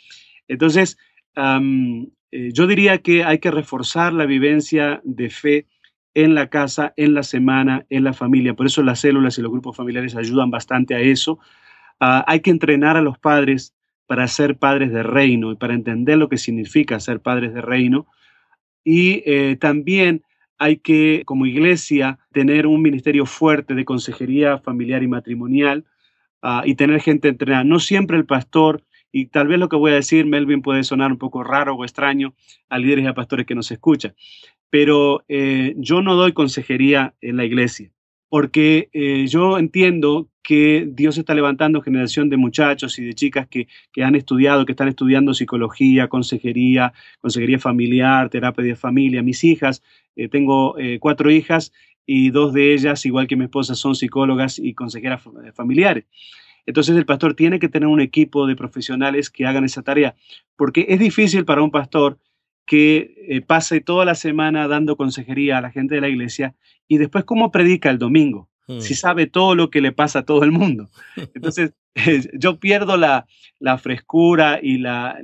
Entonces, 0.48 0.98
eh, 1.36 2.50
yo 2.52 2.66
diría 2.66 2.98
que 2.98 3.24
hay 3.24 3.38
que 3.38 3.50
reforzar 3.50 4.12
la 4.12 4.26
vivencia 4.26 5.00
de 5.04 5.30
fe 5.30 5.66
en 6.14 6.34
la 6.34 6.48
casa, 6.48 6.94
en 6.96 7.14
la 7.14 7.22
semana, 7.22 7.86
en 7.90 8.04
la 8.04 8.12
familia. 8.12 8.54
Por 8.54 8.66
eso 8.66 8.82
las 8.82 9.00
células 9.00 9.38
y 9.38 9.42
los 9.42 9.50
grupos 9.50 9.76
familiares 9.76 10.14
ayudan 10.16 10.50
bastante 10.50 10.94
a 10.94 11.00
eso. 11.00 11.38
Ah, 11.98 12.24
hay 12.26 12.40
que 12.40 12.50
entrenar 12.50 12.96
a 12.96 13.02
los 13.02 13.18
padres 13.18 13.74
para 14.06 14.28
ser 14.28 14.56
padres 14.56 14.92
de 14.92 15.02
reino 15.02 15.50
y 15.52 15.56
para 15.56 15.74
entender 15.74 16.18
lo 16.18 16.28
que 16.28 16.36
significa 16.36 17.00
ser 17.00 17.20
padres 17.20 17.54
de 17.54 17.62
reino. 17.62 18.06
Y 18.85 19.23
eh, 19.27 19.57
también 19.59 20.23
hay 20.59 20.77
que, 20.77 21.23
como 21.27 21.47
iglesia, 21.47 22.18
tener 22.33 22.66
un 22.66 22.83
ministerio 22.83 23.27
fuerte 23.27 23.75
de 23.75 23.85
consejería 23.85 24.59
familiar 24.59 25.03
y 25.03 25.09
matrimonial 25.09 25.85
ah, 26.42 26.62
y 26.64 26.75
tener 26.75 27.01
gente 27.01 27.29
entrenada. 27.29 27.64
No 27.64 27.81
siempre 27.81 28.16
el 28.16 28.27
pastor, 28.27 28.85
y 29.11 29.27
tal 29.27 29.49
vez 29.49 29.59
lo 29.59 29.68
que 29.68 29.77
voy 29.77 29.92
a 29.92 29.97
decir, 29.97 30.27
Melvin, 30.27 30.62
puede 30.62 30.85
sonar 30.85 31.11
un 31.11 31.18
poco 31.18 31.42
raro 31.42 31.75
o 31.75 31.85
extraño 31.85 32.35
a 32.68 32.79
líderes 32.79 33.05
y 33.05 33.09
a 33.09 33.14
pastores 33.14 33.47
que 33.47 33.55
nos 33.55 33.70
escuchan, 33.70 34.14
pero 34.70 35.25
eh, 35.29 35.75
yo 35.79 36.03
no 36.03 36.14
doy 36.14 36.33
consejería 36.33 37.14
en 37.20 37.37
la 37.37 37.44
iglesia 37.44 37.90
porque 38.35 38.88
eh, 38.92 39.29
yo 39.29 39.59
entiendo 39.59 40.29
que 40.44 40.87
Dios 40.87 41.16
está 41.16 41.35
levantando 41.35 41.80
generación 41.80 42.28
de 42.28 42.37
muchachos 42.37 42.98
y 42.98 43.04
de 43.04 43.14
chicas 43.14 43.48
que, 43.48 43.66
han 44.02 44.14
estudiado, 44.14 44.66
que 44.66 44.72
están 44.72 44.88
estudiando 44.88 45.33
psicología, 45.33 46.09
consejería, 46.09 46.92
consejería 47.20 47.59
familiar, 47.59 48.28
terapia 48.28 48.64
de 48.64 48.76
familia. 48.76 49.22
Mis 49.22 49.42
hijas, 49.42 49.83
eh, 50.14 50.28
tengo 50.28 50.78
eh, 50.78 50.98
cuatro 51.00 51.30
hijas 51.30 51.72
y 52.07 52.30
dos 52.30 52.52
de 52.52 52.74
ellas, 52.74 53.07
igual 53.07 53.26
que 53.26 53.37
mi 53.37 53.44
esposa, 53.44 53.74
son 53.74 53.94
psicólogas 53.94 54.59
y 54.59 54.74
consejeras 54.74 55.22
familiares. 55.54 56.04
Entonces 56.66 56.94
el 56.94 57.07
pastor 57.07 57.35
tiene 57.35 57.59
que 57.59 57.70
tener 57.70 57.88
un 57.88 58.00
equipo 58.00 58.46
de 58.46 58.54
profesionales 58.54 59.30
que 59.30 59.46
hagan 59.46 59.64
esa 59.64 59.83
tarea, 59.83 60.14
porque 60.57 60.85
es 60.90 60.98
difícil 60.98 61.46
para 61.46 61.62
un 61.62 61.70
pastor 61.70 62.18
que 62.66 63.14
eh, 63.28 63.40
pase 63.40 63.80
toda 63.80 64.04
la 64.04 64.14
semana 64.14 64.68
dando 64.68 64.96
consejería 64.96 65.59
a 65.59 65.61
la 65.62 65.70
gente 65.70 65.94
de 65.94 66.00
la 66.02 66.09
iglesia 66.09 66.54
y 66.87 66.98
después 66.98 67.24
cómo 67.24 67.50
predica 67.50 67.90
el 67.90 67.98
domingo, 67.98 68.48
si 68.66 68.94
mm. 68.94 68.96
sabe 68.96 69.27
todo 69.27 69.55
lo 69.55 69.70
que 69.70 69.81
le 69.81 69.92
pasa 69.92 70.20
a 70.20 70.24
todo 70.24 70.44
el 70.44 70.53
mundo. 70.53 70.90
Entonces 71.35 71.72
yo 72.35 72.59
pierdo 72.59 72.96
la, 72.96 73.27
frescura 73.79 74.59
y 74.62 74.79
la, 74.79 75.18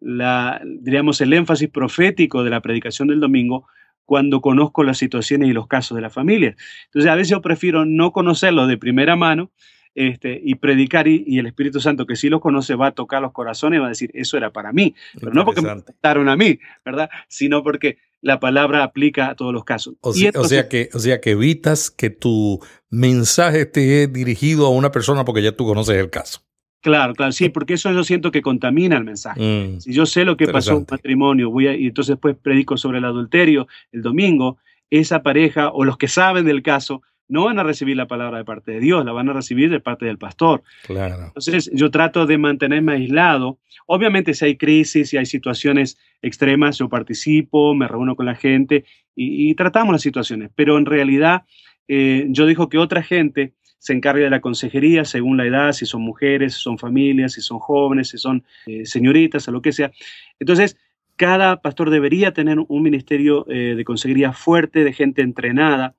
la, 0.00 0.60
diríamos, 0.64 1.20
el 1.20 1.32
énfasis 1.32 1.68
profético 1.68 2.44
de 2.44 2.50
la 2.50 2.60
predicación 2.60 3.08
del 3.08 3.20
domingo 3.20 3.66
cuando 4.04 4.40
conozco 4.40 4.84
las 4.84 4.98
situaciones 4.98 5.48
y 5.48 5.52
los 5.52 5.66
casos 5.66 5.96
de 5.96 6.02
la 6.02 6.10
familia. 6.10 6.56
Entonces 6.86 7.10
a 7.10 7.14
veces 7.14 7.30
yo 7.30 7.40
prefiero 7.40 7.84
no 7.84 8.12
conocerlo 8.12 8.66
de 8.66 8.76
primera 8.76 9.16
mano 9.16 9.50
este, 9.94 10.40
y 10.42 10.56
predicar 10.56 11.06
y, 11.06 11.38
el 11.38 11.46
Espíritu 11.46 11.80
Santo 11.80 12.04
que 12.04 12.16
sí 12.16 12.28
lo 12.28 12.40
conoce 12.40 12.74
va 12.74 12.88
a 12.88 12.92
tocar 12.92 13.22
los 13.22 13.32
corazones 13.32 13.78
y 13.78 13.80
va 13.80 13.86
a 13.86 13.90
decir, 13.90 14.10
eso 14.12 14.36
era 14.36 14.50
para 14.50 14.72
mí, 14.72 14.94
pero 15.20 15.32
no 15.32 15.44
porque 15.44 15.62
me 15.62 15.80
trataron 15.82 16.28
a 16.28 16.36
mí, 16.36 16.58
¿verdad? 16.84 17.08
Sino 17.28 17.62
porque 17.62 17.98
la 18.24 18.40
palabra 18.40 18.82
aplica 18.82 19.28
a 19.28 19.34
todos 19.34 19.52
los 19.52 19.64
casos. 19.64 19.94
O, 20.00 20.12
sea, 20.14 20.32
que, 20.68 20.88
o 20.94 20.98
sea 20.98 21.20
que 21.20 21.32
evitas 21.32 21.90
que 21.90 22.08
tu 22.08 22.58
mensaje 22.88 23.60
esté 23.60 24.06
dirigido 24.06 24.66
a 24.66 24.70
una 24.70 24.90
persona 24.90 25.26
porque 25.26 25.42
ya 25.42 25.52
tú 25.52 25.66
conoces 25.66 25.96
el 25.96 26.08
caso. 26.08 26.40
Claro, 26.80 27.14
claro, 27.14 27.32
sí, 27.32 27.50
porque 27.50 27.74
eso 27.74 27.92
yo 27.92 28.02
siento 28.02 28.30
que 28.30 28.40
contamina 28.40 28.96
el 28.96 29.04
mensaje. 29.04 29.40
Mm, 29.40 29.80
si 29.80 29.92
yo 29.92 30.06
sé 30.06 30.24
lo 30.24 30.38
que 30.38 30.48
pasó 30.48 30.72
en 30.72 30.76
un 30.78 30.86
matrimonio, 30.90 31.50
voy 31.50 31.68
y 31.68 31.86
entonces 31.86 32.14
después 32.14 32.34
predico 32.36 32.78
sobre 32.78 32.98
el 32.98 33.04
adulterio 33.04 33.68
el 33.92 34.00
domingo, 34.00 34.56
esa 34.88 35.22
pareja 35.22 35.70
o 35.70 35.84
los 35.84 35.98
que 35.98 36.08
saben 36.08 36.46
del 36.46 36.62
caso 36.62 37.02
no 37.28 37.44
van 37.44 37.58
a 37.58 37.62
recibir 37.62 37.96
la 37.96 38.06
palabra 38.06 38.38
de 38.38 38.44
parte 38.44 38.72
de 38.72 38.80
Dios, 38.80 39.04
la 39.04 39.12
van 39.12 39.28
a 39.28 39.32
recibir 39.32 39.70
de 39.70 39.80
parte 39.80 40.06
del 40.06 40.18
pastor. 40.18 40.62
Claro. 40.84 41.26
Entonces 41.26 41.70
yo 41.72 41.90
trato 41.90 42.26
de 42.26 42.38
mantenerme 42.38 42.92
aislado. 42.92 43.58
Obviamente 43.86 44.34
si 44.34 44.44
hay 44.44 44.56
crisis, 44.56 45.10
si 45.10 45.16
hay 45.16 45.26
situaciones 45.26 45.98
extremas, 46.22 46.78
yo 46.78 46.88
participo, 46.88 47.74
me 47.74 47.88
reúno 47.88 48.16
con 48.16 48.26
la 48.26 48.34
gente 48.34 48.84
y, 49.16 49.54
tratamos 49.54 49.92
las 49.92 50.02
situaciones, 50.02 50.50
pero 50.54 50.76
en 50.76 50.86
realidad 50.86 51.44
eh, 51.86 52.26
yo 52.28 52.46
digo 52.46 52.68
que 52.68 52.78
otra 52.78 53.02
gente 53.02 53.54
se 53.78 53.92
encarga 53.92 54.24
de 54.24 54.30
la 54.30 54.40
consejería 54.40 55.04
según 55.04 55.36
la 55.36 55.46
edad, 55.46 55.72
si 55.72 55.84
son 55.84 56.00
mujeres, 56.00 56.54
si 56.54 56.62
son 56.62 56.78
familias, 56.78 57.34
si 57.34 57.42
son 57.42 57.58
jóvenes, 57.58 58.08
si 58.08 58.16
son 58.16 58.42
eh, 58.66 58.86
señoritas, 58.86 59.46
o 59.46 59.52
lo 59.52 59.60
que 59.60 59.72
sea. 59.72 59.92
Entonces, 60.40 60.78
cada 61.16 61.60
pastor 61.60 61.90
debería 61.90 62.32
tener 62.32 62.58
un 62.66 62.82
ministerio 62.82 63.44
eh, 63.48 63.74
de 63.76 63.84
consejería 63.84 64.32
fuerte, 64.32 64.84
de 64.84 64.92
gente 64.94 65.20
entrenada, 65.20 65.96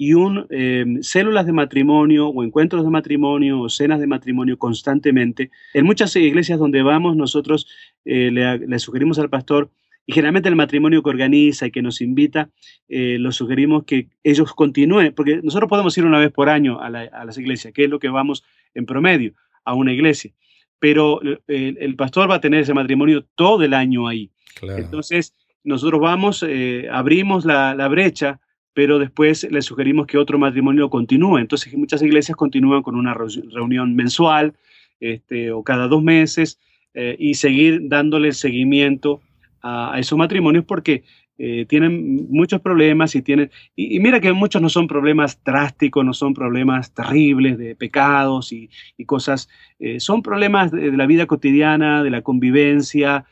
y 0.00 0.14
un, 0.14 0.46
em, 0.50 1.02
células 1.02 1.44
de 1.44 1.52
matrimonio 1.52 2.28
o 2.28 2.44
encuentros 2.44 2.84
de 2.84 2.90
matrimonio 2.90 3.60
o 3.60 3.68
cenas 3.68 3.98
de 3.98 4.06
matrimonio 4.06 4.56
constantemente. 4.56 5.50
En 5.74 5.84
muchas 5.84 6.14
iglesias 6.14 6.60
donde 6.60 6.82
vamos, 6.82 7.16
nosotros 7.16 7.66
eh, 8.04 8.30
le, 8.30 8.78
sugerimos 8.78 9.18
al 9.18 9.28
pastor, 9.28 9.70
y 10.06 10.12
generalmente 10.12 10.48
el 10.48 10.56
matrimonio 10.56 11.02
que 11.02 11.10
organiza 11.10 11.66
y 11.66 11.72
que 11.72 11.82
nos 11.82 12.00
invita, 12.00 12.48
eh, 12.88 13.18
lo 13.18 13.32
sugerimos 13.32 13.84
que 13.84 14.08
ellos 14.22 14.54
continúen, 14.54 15.12
porque 15.14 15.40
nosotros 15.42 15.68
podemos 15.68 15.98
ir 15.98 16.06
una 16.06 16.20
vez 16.20 16.30
por 16.30 16.48
año 16.48 16.80
a, 16.80 16.88
las 16.88 17.36
iglesias, 17.36 17.74
que 17.74 17.84
es 17.84 17.90
lo 17.90 17.98
que 17.98 18.08
vamos 18.08 18.44
en 18.74 18.86
promedio 18.86 19.34
a 19.64 19.74
una 19.74 19.92
iglesia, 19.92 20.30
pero 20.78 21.20
eh, 21.48 21.74
el, 21.78 21.96
pastor 21.96 22.30
va 22.30 22.36
a 22.36 22.40
tener 22.40 22.60
ese 22.60 22.72
matrimonio 22.72 23.26
todo 23.34 23.64
el 23.64 23.74
año 23.74 24.06
ahí. 24.06 24.30
Entonces, 24.62 25.34
nosotros 25.64 26.00
vamos, 26.00 26.46
abrimos 26.90 27.44
la, 27.44 27.74
la 27.74 27.88
brecha 27.88 28.40
pero 28.74 28.98
después 28.98 29.46
le 29.50 29.62
sugerimos 29.62 30.06
que 30.06 30.18
otro 30.18 30.38
matrimonio 30.38 30.90
continúe. 30.90 31.38
Entonces 31.38 31.76
muchas 31.76 32.02
iglesias 32.02 32.36
continúan 32.36 32.82
con 32.82 32.94
una 32.94 33.14
reunión 33.14 33.94
mensual 33.94 34.54
este, 35.00 35.52
o 35.52 35.62
cada 35.62 35.88
dos 35.88 36.02
meses 36.02 36.58
eh, 36.94 37.16
y 37.18 37.34
seguir 37.34 37.82
dándole 37.88 38.32
seguimiento 38.32 39.20
a, 39.62 39.98
esos 39.98 40.18
matrimonios 40.18 40.64
porque 40.64 41.04
eh, 41.38 41.64
tienen 41.68 42.26
muchos 42.30 42.60
problemas 42.60 43.14
y 43.14 43.22
tienen, 43.22 43.50
y, 43.76 44.00
mira 44.00 44.20
que 44.20 44.32
muchos 44.32 44.60
no 44.60 44.68
son 44.68 44.88
problemas 44.88 45.40
drásticos, 45.44 46.04
no 46.04 46.12
son 46.12 46.34
problemas 46.34 46.92
terribles 46.92 47.58
de 47.58 47.76
pecados 47.76 48.52
y, 48.52 48.68
cosas, 49.06 49.48
eh, 49.78 50.00
son 50.00 50.22
problemas 50.22 50.72
de, 50.72 50.90
la 50.90 51.06
vida 51.06 51.26
cotidiana, 51.26 52.02
de 52.02 52.10
la 52.10 52.22
convivencia, 52.22 53.24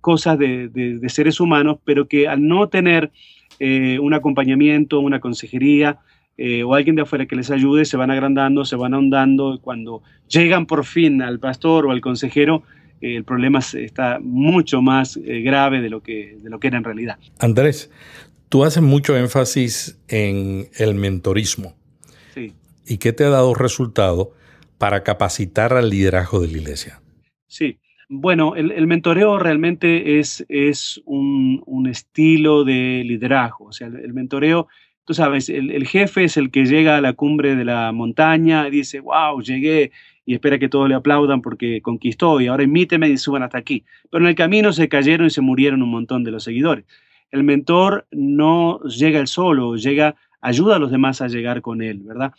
cosas 0.00 0.38
de, 0.38 0.68
de 0.68 1.08
seres 1.08 1.40
humanos, 1.40 1.78
pero 1.84 2.06
que 2.06 2.28
al 2.28 2.46
no 2.46 2.68
tener 2.68 3.10
eh, 3.58 3.98
un 3.98 4.14
acompañamiento, 4.14 5.00
una 5.00 5.20
consejería 5.20 5.98
eh, 6.36 6.62
o 6.62 6.74
alguien 6.74 6.96
de 6.96 7.02
afuera 7.02 7.26
que 7.26 7.36
les 7.36 7.50
ayude, 7.50 7.84
se 7.84 7.96
van 7.96 8.10
agrandando, 8.10 8.64
se 8.64 8.76
van 8.76 8.94
ahondando. 8.94 9.58
Cuando 9.60 10.02
llegan 10.28 10.66
por 10.66 10.84
fin 10.84 11.22
al 11.22 11.40
pastor 11.40 11.86
o 11.86 11.90
al 11.90 12.00
consejero, 12.00 12.62
eh, 13.00 13.16
el 13.16 13.24
problema 13.24 13.58
está 13.58 14.18
mucho 14.20 14.82
más 14.82 15.18
grave 15.22 15.80
de 15.80 15.90
lo, 15.90 16.02
que, 16.02 16.38
de 16.40 16.50
lo 16.50 16.60
que 16.60 16.68
era 16.68 16.78
en 16.78 16.84
realidad. 16.84 17.18
Andrés, 17.38 17.90
tú 18.48 18.64
haces 18.64 18.82
mucho 18.82 19.16
énfasis 19.16 19.98
en 20.08 20.68
el 20.78 20.94
mentorismo. 20.94 21.74
Sí. 22.34 22.52
¿Y 22.86 22.98
qué 22.98 23.12
te 23.12 23.24
ha 23.24 23.30
dado 23.30 23.54
resultado 23.54 24.32
para 24.78 25.02
capacitar 25.02 25.72
al 25.74 25.90
liderazgo 25.90 26.40
de 26.40 26.48
la 26.48 26.58
iglesia? 26.58 27.00
Sí. 27.48 27.78
Bueno, 28.10 28.54
el, 28.56 28.86
mentoreo 28.86 29.38
realmente 29.38 30.18
es, 30.18 30.44
es 30.48 31.00
un, 31.04 31.86
estilo 31.90 32.64
de 32.64 33.02
liderazgo. 33.04 33.66
O 33.66 33.72
sea, 33.72 33.88
el, 33.88 34.14
mentoreo, 34.14 34.66
tú 35.04 35.12
sabes, 35.12 35.50
el, 35.50 35.86
jefe 35.86 36.24
es 36.24 36.38
el 36.38 36.50
que 36.50 36.64
llega 36.64 36.96
a 36.96 37.02
la 37.02 37.12
cumbre 37.12 37.54
de 37.54 37.66
la 37.66 37.92
montaña 37.92 38.66
y 38.66 38.70
dice, 38.70 39.00
wow, 39.00 39.42
llegué 39.42 39.92
y 40.24 40.34
espera 40.34 40.58
que 40.58 40.70
todos 40.70 40.88
le 40.88 40.94
aplaudan 40.94 41.42
porque 41.42 41.82
conquistó 41.82 42.40
y 42.40 42.46
ahora 42.46 42.62
imíteme 42.62 43.10
y 43.10 43.18
suban 43.18 43.42
hasta 43.42 43.58
aquí. 43.58 43.84
Pero 44.10 44.24
en 44.24 44.30
el 44.30 44.34
camino 44.34 44.72
se 44.72 44.88
cayeron 44.88 45.26
y 45.26 45.30
se 45.30 45.42
murieron 45.42 45.82
un 45.82 45.90
montón 45.90 46.24
de 46.24 46.30
los 46.30 46.44
seguidores. 46.44 46.86
El 47.30 47.44
mentor 47.44 48.06
no 48.10 48.80
llega 48.84 49.20
él 49.20 49.26
solo, 49.26 49.76
llega, 49.76 50.16
ayuda 50.40 50.76
a 50.76 50.78
los 50.78 50.90
demás 50.90 51.20
a 51.20 51.28
llegar 51.28 51.60
con 51.60 51.82
él, 51.82 52.00
¿verdad? 52.04 52.32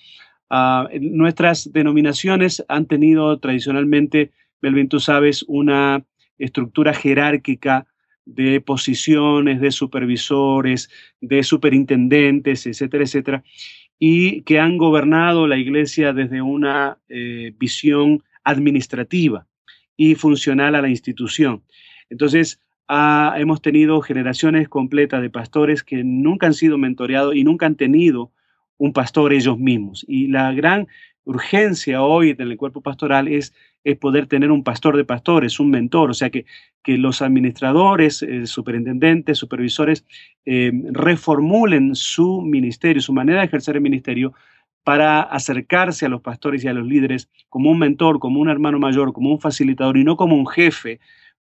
Ah, 0.50 0.90
nuestras 1.00 1.72
denominaciones 1.72 2.66
han 2.70 2.88
tenido 2.88 3.38
tradicionalmente 3.38 4.32
Melvin, 4.62 4.90
tú 4.90 5.00
sabes, 5.00 5.44
una 5.48 6.06
estructura 6.38 6.94
jerárquica 6.94 7.88
de 8.26 8.62
posiciones, 8.62 9.60
de 9.60 9.72
supervisores, 9.72 10.90
de 11.20 11.44
superintendentes, 11.44 12.66
etcétera, 12.68 13.04
etcétera, 13.04 13.44
y 13.98 14.44
que 14.44 14.60
han 14.60 14.78
gobernado 14.78 15.48
la 15.48 15.58
iglesia 15.58 16.14
desde 16.14 16.42
una 16.42 17.00
eh, 17.10 17.54
visión 17.58 18.24
administrativa 18.44 19.48
y 19.98 20.16
funcional 20.16 20.76
a 20.76 20.82
la 20.82 20.90
institución. 20.90 21.64
Entonces, 22.10 22.62
hemos 23.36 23.62
tenido 23.62 24.02
generaciones 24.02 24.68
completas 24.68 25.22
de 25.22 25.30
pastores 25.30 25.84
que 25.84 26.04
nunca 26.04 26.48
han 26.48 26.54
sido 26.54 26.78
mentoreados 26.78 27.36
y 27.36 27.44
nunca 27.44 27.66
han 27.66 27.76
tenido 27.76 28.32
un 28.78 28.94
pastor 28.94 29.34
ellos 29.34 29.60
mismos. 29.60 30.06
Y 30.08 30.28
la 30.28 30.52
gran 30.54 30.88
urgencia 31.24 32.02
hoy 32.02 32.36
en 32.38 32.42
el 32.42 32.58
cuerpo 32.58 32.82
pastoral 32.82 33.28
es, 33.28 33.54
es 33.84 33.98
poder 33.98 34.28
tener 34.28 34.52
un 34.52 34.64
pastor 34.64 34.98
de 34.98 35.06
pastores, 35.06 35.60
un 35.60 35.70
mentor, 35.70 36.10
o 36.10 36.14
sea, 36.14 36.30
que, 36.30 36.46
que 36.84 36.98
los 36.98 37.22
administradores, 37.22 38.22
eh, 38.24 38.46
superintendentes, 38.46 39.38
supervisores 39.38 40.06
eh, 40.46 40.72
reformulen 40.92 41.96
su 41.96 42.42
ministerio, 42.42 43.02
su 43.02 43.14
manera 43.14 43.40
de 43.40 43.46
ejercer 43.46 43.76
el 43.76 43.82
ministerio 43.82 44.34
para 44.84 45.22
acercarse 45.22 46.06
a 46.06 46.10
los 46.10 46.22
pastores 46.22 46.64
y 46.64 46.68
a 46.68 46.74
los 46.74 46.88
líderes 46.88 47.30
como 47.50 47.70
un 47.70 47.80
mentor, 47.80 48.20
como 48.20 48.40
un 48.40 48.50
hermano 48.50 48.80
mayor, 48.80 49.14
como 49.14 49.32
un 49.32 49.40
facilitador 49.40 49.98
y 49.98 50.04
no 50.04 50.16
como 50.16 50.36
un 50.36 50.48
jefe 50.48 51.00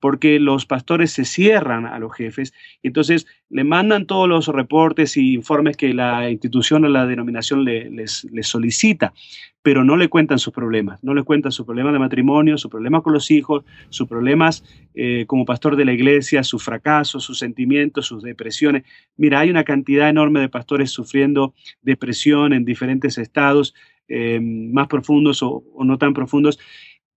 porque 0.03 0.37
los 0.37 0.65
pastores 0.65 1.13
se 1.13 1.23
cierran 1.23 1.85
a 1.85 1.97
los 1.97 2.13
jefes, 2.13 2.53
entonces 2.83 3.25
le 3.49 3.63
mandan 3.63 4.05
todos 4.05 4.27
los 4.27 4.49
reportes 4.49 5.15
y 5.15 5.33
informes 5.33 5.77
que 5.77 5.93
la 5.93 6.29
institución 6.29 6.83
o 6.83 6.89
la 6.89 7.05
denominación 7.05 7.63
les, 7.63 8.27
solicita, 8.41 9.13
pero 9.61 9.85
no 9.85 9.95
le 9.95 10.09
cuentan 10.09 10.39
sus 10.39 10.53
problemas, 10.53 11.01
no 11.05 11.13
le 11.13 11.23
cuentan 11.23 11.53
sus 11.53 11.65
problemas 11.65 11.93
de 11.93 11.99
matrimonio, 11.99 12.57
sus 12.57 12.69
problemas 12.69 13.01
con 13.01 13.13
los 13.13 13.31
hijos, 13.31 13.63
sus 13.87 14.09
problemas 14.09 14.65
eh, 14.93 15.23
como 15.25 15.45
pastor 15.45 15.77
de 15.77 15.85
la 15.85 15.93
iglesia, 15.93 16.43
sus 16.43 16.61
fracasos, 16.65 17.23
sus 17.23 17.39
sentimientos, 17.39 18.05
sus 18.05 18.23
depresiones. 18.23 18.83
Mira, 19.15 19.39
hay 19.39 19.51
una 19.51 19.63
cantidad 19.63 20.09
enorme 20.09 20.41
de 20.41 20.49
pastores 20.49 20.91
sufriendo 20.91 21.53
depresión 21.81 22.51
en 22.51 22.65
diferentes 22.65 23.17
estados, 23.17 23.73
eh, 24.09 24.41
más 24.41 24.89
profundos 24.89 25.41
o 25.41 25.63
no 25.85 25.97
tan 25.97 26.13
profundos 26.13 26.59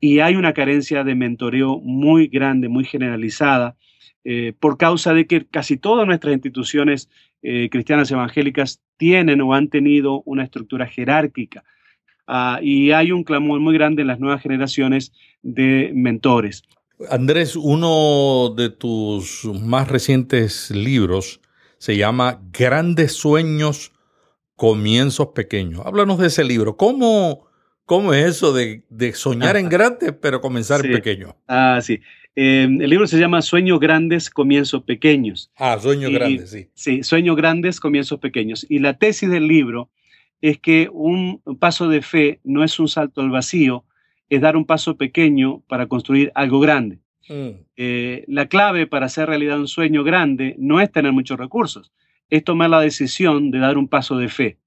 y 0.01 0.21
hay 0.21 0.37
una 0.37 0.53
carencia 0.53 1.05
de 1.05 1.15
mentoreo 1.15 1.81
muy 1.81 2.29
grande, 2.29 2.69
muy 2.69 2.85
generalizada, 2.85 3.77
eh, 4.25 4.53
por 4.59 4.77
causa 4.77 5.15
de 5.15 5.27
que 5.27 5.47
casi 5.47 5.77
todas 5.77 6.07
nuestras 6.07 6.35
instituciones 6.35 7.09
eh, 7.43 7.69
cristianas 7.71 8.11
evangélicas 8.11 8.81
tienen 8.97 9.41
o 9.41 9.55
han 9.55 9.69
tenido 9.69 10.23
una 10.25 10.43
estructura 10.43 10.87
jerárquica. 10.87 11.65
Ah, 12.27 12.59
y 12.61 12.91
hay 12.91 13.13
un 13.13 13.23
clamor 13.23 13.61
muy 13.61 13.75
grande 13.75 14.03
en 14.03 14.09
las 14.09 14.19
nuevas 14.19 14.43
generaciones 14.43 15.13
de 15.43 15.93
mentores. 15.95 16.65
Andrés, 17.11 17.55
uno 17.57 18.53
de 18.57 18.71
tus 18.71 19.45
más 19.45 19.89
recientes 19.89 20.71
libros 20.71 21.41
se 21.79 21.97
llama 21.97 22.41
Grandes 22.53 23.13
Sueños 23.13 23.93
Comienzos 24.57 25.29
Pequeños. 25.29 25.83
Háblanos 25.85 26.19
de 26.19 26.29
ese 26.29 26.43
libro. 26.43 26.77
¿Cómo, 26.77 27.46
cómo 27.87 28.13
es 28.13 28.27
eso 28.27 28.53
de, 28.53 28.83
soñar 29.15 29.57
en 29.57 29.69
grande, 29.69 30.13
pero 30.13 30.41
comenzar 30.41 30.85
en 30.85 30.93
pequeño? 30.93 31.37
Ah, 31.47 31.81
sí. 31.81 32.01
Em, 32.35 32.83
el 32.83 32.91
libro 32.91 33.07
se 33.07 33.19
llama 33.19 33.41
Sueños 33.41 33.81
Grandes, 33.81 34.29
Comienzos 34.29 34.83
Pequeños. 34.83 35.51
Ah, 35.57 35.79
Sueños 35.81 36.11
Grandes, 36.11 36.51
sí. 36.51 36.69
Sí, 36.75 37.03
Sueños 37.03 37.37
Grandes, 37.37 37.81
Comienzos 37.81 38.19
Pequeños. 38.19 38.67
Y 38.69 38.81
la 38.81 38.99
tesis 38.99 39.31
del 39.31 39.49
libro 39.49 39.89
es 40.43 40.59
que 40.59 40.91
un 40.93 41.41
paso 41.59 41.89
de 41.89 42.03
fe 42.03 42.41
no 42.45 42.63
es 42.63 42.79
un 42.79 42.89
salto 42.89 43.23
al 43.23 43.31
vacío, 43.31 43.85
es 44.29 44.41
dar 44.41 44.57
un 44.57 44.67
paso 44.67 44.99
pequeño 44.99 45.63
para 45.69 45.87
construir 45.87 46.31
algo 46.35 46.61
grande. 46.61 46.99
Mm. 47.29 47.51
Eh, 47.77 48.25
la 48.29 48.47
clave 48.47 48.87
para 48.87 49.07
hacer 49.07 49.29
realidad 49.29 49.59
un 49.59 49.69
sueño 49.69 50.05
grande 50.05 50.55
no 50.59 50.81
es 50.81 50.93
tener 50.93 51.13
muchos 51.13 51.39
recursos, 51.39 51.93
es 52.29 52.45
tomar 52.45 52.69
la 52.69 52.81
decisión 52.81 53.51
de 53.51 53.61
dar 53.61 53.79
un 53.79 53.89
paso 53.89 54.19
de 54.19 54.29
fe 54.29 54.59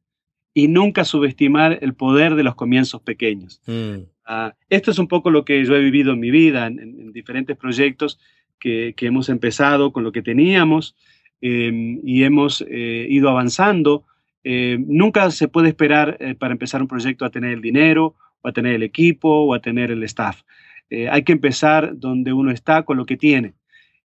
y 0.54 0.68
nunca 0.68 1.06
subestimar 1.06 1.80
el 1.82 1.94
poder 1.94 2.36
de 2.36 2.44
los 2.44 2.56
comienzos 2.56 3.02
pequeños. 3.02 3.62
Mm. 3.68 4.04
Ah, 4.26 4.54
esto 4.70 4.92
es 4.92 5.00
un 5.00 5.08
poco 5.08 5.32
lo 5.32 5.46
que 5.46 5.64
yo 5.66 5.76
he 5.76 5.80
vivido 5.80 6.14
en 6.14 6.20
mi 6.20 6.32
vida, 6.32 6.68
en, 6.68 7.12
diferentes 7.12 7.58
proyectos 7.58 8.20
que, 8.60 8.94
hemos 9.00 9.30
empezado 9.30 9.92
con 9.92 10.04
lo 10.04 10.12
que 10.12 10.22
teníamos 10.22 10.96
em, 11.42 12.00
y 12.04 12.24
hemos 12.24 12.64
eh, 12.68 13.08
ido 13.10 13.30
avanzando. 13.30 14.04
Eh, 14.44 14.78
nunca 14.86 15.32
se 15.32 15.48
puede 15.48 15.70
esperar 15.70 16.18
para 16.38 16.54
empezar 16.54 16.82
un 16.82 16.88
proyecto 16.88 17.26
a 17.26 17.30
tener 17.30 17.54
el 17.54 17.62
dinero, 17.62 18.16
o 18.42 18.48
a 18.48 18.54
tener 18.54 18.76
el 18.76 18.84
equipo, 18.84 19.30
o 19.30 19.54
a 19.54 19.60
tener 19.60 19.92
el 19.92 20.04
staff. 20.04 20.42
Eh, 20.90 21.08
hay 21.10 21.24
que 21.24 21.34
empezar 21.34 21.98
donde 21.98 22.34
uno 22.34 22.52
está 22.52 22.84
con 22.84 22.98
lo 22.98 23.06
que 23.06 23.18
tiene. 23.18 23.54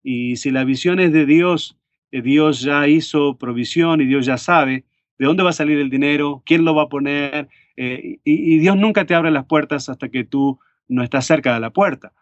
Y 0.02 0.36
si 0.36 0.50
la 0.50 0.64
visión 0.64 0.98
es 0.98 1.12
de 1.12 1.26
Dios, 1.26 1.78
eh, 2.10 2.22
Dios 2.22 2.60
ya 2.60 2.88
hizo 2.88 3.38
provisión 3.38 4.00
y 4.00 4.06
Dios 4.06 4.26
ya 4.26 4.36
sabe 4.36 4.84
de 5.22 5.28
dónde 5.28 5.44
va 5.44 5.50
a 5.50 5.52
salir 5.52 5.78
el 5.78 5.88
dinero, 5.88 6.42
quién 6.44 6.64
lo 6.64 6.74
va 6.74 6.82
a 6.82 6.88
poner. 6.88 7.48
Eh, 7.76 8.18
y, 8.24 8.58
Dios 8.58 8.76
nunca 8.76 9.04
te 9.04 9.14
abre 9.14 9.30
las 9.30 9.44
puertas 9.44 9.88
hasta 9.88 10.08
que 10.08 10.24
tú 10.24 10.58
no 10.88 11.04
estás 11.04 11.26
cerca 11.26 11.54
de 11.54 11.60
la 11.60 11.70
puerta. 11.70 12.12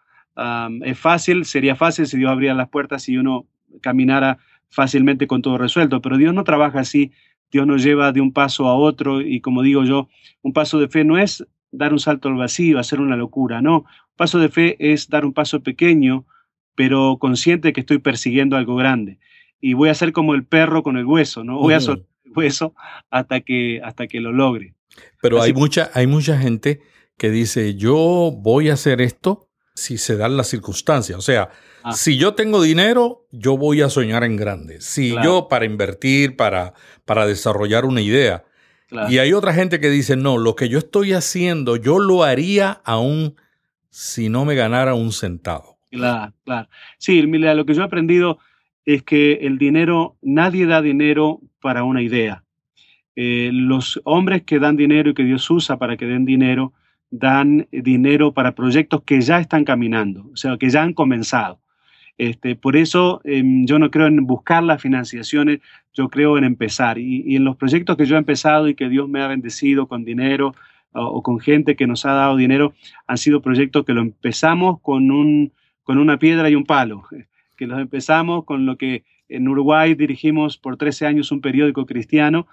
es 0.83 0.99
fácil, 0.99 1.45
sería 1.45 1.75
fácil 1.75 2.05
si 2.05 2.17
Dios 2.19 2.29
abriera 2.29 2.53
las 2.53 2.69
puertas 2.69 3.09
y 3.09 3.17
uno 3.17 3.47
caminara 3.81 4.37
fácilmente 4.69 5.25
con 5.25 5.41
todo 5.41 5.57
resuelto, 5.57 5.99
pero 5.99 6.17
Dios 6.17 6.35
no 6.35 6.43
trabaja 6.43 6.81
así. 6.81 7.11
Dios 7.51 7.65
nos 7.65 7.81
lleva 7.81 8.11
de 8.11 8.21
un 8.21 8.33
paso 8.33 8.67
a 8.67 8.75
otro 8.75 9.19
y 9.19 9.41
como 9.41 9.63
digo 9.63 9.83
yo, 9.83 10.07
un 10.43 10.53
paso 10.53 10.79
de 10.79 10.87
fe 10.87 11.03
no 11.03 11.17
es 11.17 11.43
dar 11.71 11.93
un 11.93 11.99
salto 11.99 12.29
al 12.29 12.35
vacío, 12.35 12.77
hacer 12.77 13.01
una 13.01 13.15
locura, 13.15 13.63
no. 13.63 13.83
Paso 14.15 14.37
de 14.37 14.49
fe 14.49 14.75
es 14.77 15.09
dar 15.09 15.25
un 15.25 15.33
paso 15.33 15.63
pequeño, 15.63 16.27
pero 16.75 17.17
consciente 17.19 17.73
que 17.73 17.79
estoy 17.79 17.97
persiguiendo 17.97 18.57
algo 18.57 18.75
grande. 18.75 19.17
Y 19.59 19.73
voy 19.73 19.89
a 19.89 19.95
ser 19.95 20.11
como 20.11 20.35
el 20.35 20.43
perro 20.43 20.83
con 20.83 20.97
el 20.97 21.05
hueso, 21.05 21.43
¿no? 21.43 21.57
Voy 21.57 21.73
a 21.73 21.79
hueso 22.35 22.73
hasta 23.09 23.41
que, 23.41 23.81
hasta 23.83 24.07
que 24.07 24.19
lo 24.19 24.31
logre. 24.31 24.75
Pero 25.21 25.41
hay, 25.41 25.53
mucha, 25.53 25.89
hay 25.93 26.07
mucha 26.07 26.37
gente 26.37 26.81
que 27.17 27.29
dice, 27.29 27.75
yo 27.75 28.33
voy 28.35 28.69
a 28.69 28.73
hacer 28.73 29.01
esto 29.01 29.49
si 29.75 29.97
se 29.97 30.17
dan 30.17 30.37
las 30.37 30.47
circunstancias. 30.47 31.17
O 31.17 31.21
sea, 31.21 31.49
ah. 31.83 31.93
si 31.93 32.17
yo 32.17 32.33
tengo 32.33 32.61
dinero, 32.61 33.27
yo 33.31 33.57
voy 33.57 33.81
a 33.81 33.89
soñar 33.89 34.23
en 34.23 34.35
grande. 34.35 34.81
Si 34.81 35.15
yo 35.23 35.47
para 35.47 35.65
invertir, 35.65 36.35
para, 36.35 36.73
para 37.05 37.25
desarrollar 37.25 37.85
una 37.85 38.01
idea. 38.01 38.43
Y 39.09 39.19
hay 39.19 39.31
otra 39.31 39.53
gente 39.53 39.79
que 39.79 39.89
dice, 39.89 40.17
no, 40.17 40.37
lo 40.37 40.55
que 40.55 40.67
yo 40.67 40.77
estoy 40.77 41.13
haciendo, 41.13 41.77
yo 41.77 41.97
lo 41.99 42.23
haría 42.23 42.81
aún 42.83 43.35
si 43.89 44.27
no 44.27 44.43
me 44.43 44.55
ganara 44.55 44.95
un 44.95 45.13
centavo. 45.13 45.79
Claro, 45.91 46.33
claro. 46.43 46.69
Sí, 46.97 47.25
mira, 47.27 47.53
lo 47.53 47.65
que 47.65 47.73
yo 47.73 47.81
he 47.81 47.85
aprendido 47.85 48.39
es 48.85 49.03
que 49.03 49.33
el 49.41 49.57
dinero, 49.57 50.17
nadie 50.21 50.65
da 50.65 50.81
dinero 50.81 51.39
para 51.59 51.83
una 51.83 52.01
idea. 52.01 52.43
Eh, 53.15 53.49
los 53.53 54.01
hombres 54.03 54.43
que 54.43 54.59
dan 54.59 54.77
dinero 54.77 55.11
y 55.11 55.13
que 55.13 55.23
Dios 55.23 55.49
usa 55.49 55.77
para 55.77 55.97
que 55.97 56.05
den 56.05 56.25
dinero, 56.25 56.73
dan 57.09 57.67
dinero 57.71 58.33
para 58.33 58.55
proyectos 58.55 59.03
que 59.03 59.21
ya 59.21 59.39
están 59.39 59.65
caminando, 59.65 60.29
o 60.31 60.35
sea, 60.37 60.57
que 60.57 60.69
ya 60.69 60.81
han 60.81 60.93
comenzado. 60.93 61.59
Este, 62.17 62.55
por 62.55 62.77
eso 62.77 63.21
em, 63.23 63.65
yo 63.65 63.79
no 63.79 63.89
creo 63.89 64.07
en 64.07 64.25
buscar 64.25 64.63
las 64.63 64.81
financiaciones, 64.81 65.59
yo 65.93 66.09
creo 66.09 66.37
en 66.37 66.43
empezar. 66.43 66.97
Y, 66.99 67.35
en 67.35 67.43
los 67.43 67.57
proyectos 67.57 67.97
que 67.97 68.05
yo 68.05 68.15
he 68.15 68.19
empezado 68.19 68.67
y 68.67 68.75
que 68.75 68.89
Dios 68.89 69.09
me 69.09 69.21
ha 69.21 69.27
bendecido 69.27 69.87
con 69.87 70.05
dinero 70.05 70.53
o, 70.93 71.23
con 71.23 71.39
gente 71.39 71.75
que 71.75 71.87
nos 71.87 72.05
ha 72.05 72.13
dado 72.13 72.35
dinero, 72.35 72.73
han 73.07 73.17
sido 73.17 73.41
proyectos 73.41 73.85
que 73.85 73.93
lo 73.93 74.01
empezamos 74.01 74.79
con, 74.81 75.09
un, 75.11 75.53
con 75.83 75.97
una 75.97 76.17
piedra 76.19 76.49
y 76.49 76.55
un 76.55 76.65
palo, 76.65 77.03
que 77.61 77.67
los 77.67 77.79
empezamos 77.79 78.43
con 78.43 78.65
lo 78.65 78.75
que 78.75 79.03
en 79.29 79.47
Uruguay 79.47 79.93
dirigimos 79.93 80.57
por 80.57 80.77
13 80.77 81.05
años 81.05 81.31
un 81.31 81.41
periódico 81.41 81.85
cristiano. 81.85 82.47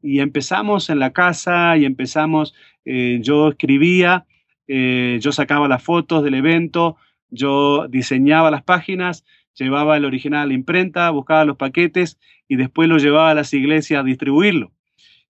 y 0.00 0.20
empezamos 0.20 0.90
en 0.90 1.00
la 1.00 1.12
casa 1.12 1.76
y 1.76 1.84
empezamos, 1.84 2.54
eh, 2.84 3.18
yo 3.20 3.48
escribía, 3.48 4.24
eh, 4.68 5.18
yo 5.20 5.32
sacaba 5.32 5.66
las 5.66 5.82
fotos 5.82 6.22
del 6.22 6.34
evento, 6.34 6.96
yo 7.30 7.88
diseñaba 7.88 8.52
las 8.52 8.62
páginas, 8.62 9.24
llevaba 9.54 9.96
el 9.96 10.04
original 10.04 10.42
a 10.42 10.46
la 10.46 10.54
imprenta, 10.54 11.10
buscaba 11.10 11.44
los 11.44 11.56
paquetes 11.56 12.16
y 12.46 12.54
después 12.54 12.88
lo 12.88 12.98
llevaba 12.98 13.30
a 13.30 13.34
las 13.34 13.52
iglesias 13.52 14.00
a 14.00 14.04
distribuirlo. 14.04 14.70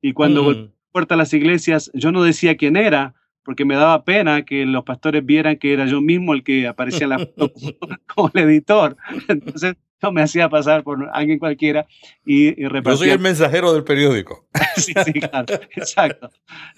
Y 0.02 0.12
cuando 0.12 0.50
mm. 0.50 0.68
puerta 0.92 1.14
a 1.14 1.18
las 1.18 1.32
iglesias, 1.32 1.90
yo 1.94 2.12
no 2.12 2.22
decía 2.22 2.58
quién 2.58 2.76
era, 2.76 3.14
porque 3.46 3.64
me 3.64 3.76
daba 3.76 4.02
pena 4.04 4.44
que 4.44 4.66
los 4.66 4.82
pastores 4.82 5.24
vieran 5.24 5.56
que 5.56 5.72
era 5.72 5.87
yo 5.87 6.00
mismo 6.00 6.35
el 6.35 6.42
que 6.42 6.66
aparecía 6.66 7.04
en 7.04 7.11
la 7.11 7.18
foto 7.20 7.52
como 8.14 8.30
el 8.35 8.42
editor. 8.42 8.96
Entonces 9.28 9.76
yo 10.02 10.11
me 10.11 10.20
hacía 10.20 10.48
pasar 10.48 10.82
por 10.82 11.09
alguien 11.12 11.38
cualquiera 11.38 11.87
y, 12.26 12.61
y 12.61 12.66
repartía. 12.66 12.92
Yo 12.92 12.96
soy 12.96 13.11
el 13.11 13.20
mensajero 13.20 13.72
del 13.72 13.85
periódico. 13.85 14.46
sí, 14.76 14.92
sí, 15.04 15.12
claro, 15.12 15.46
exacto. 15.76 16.28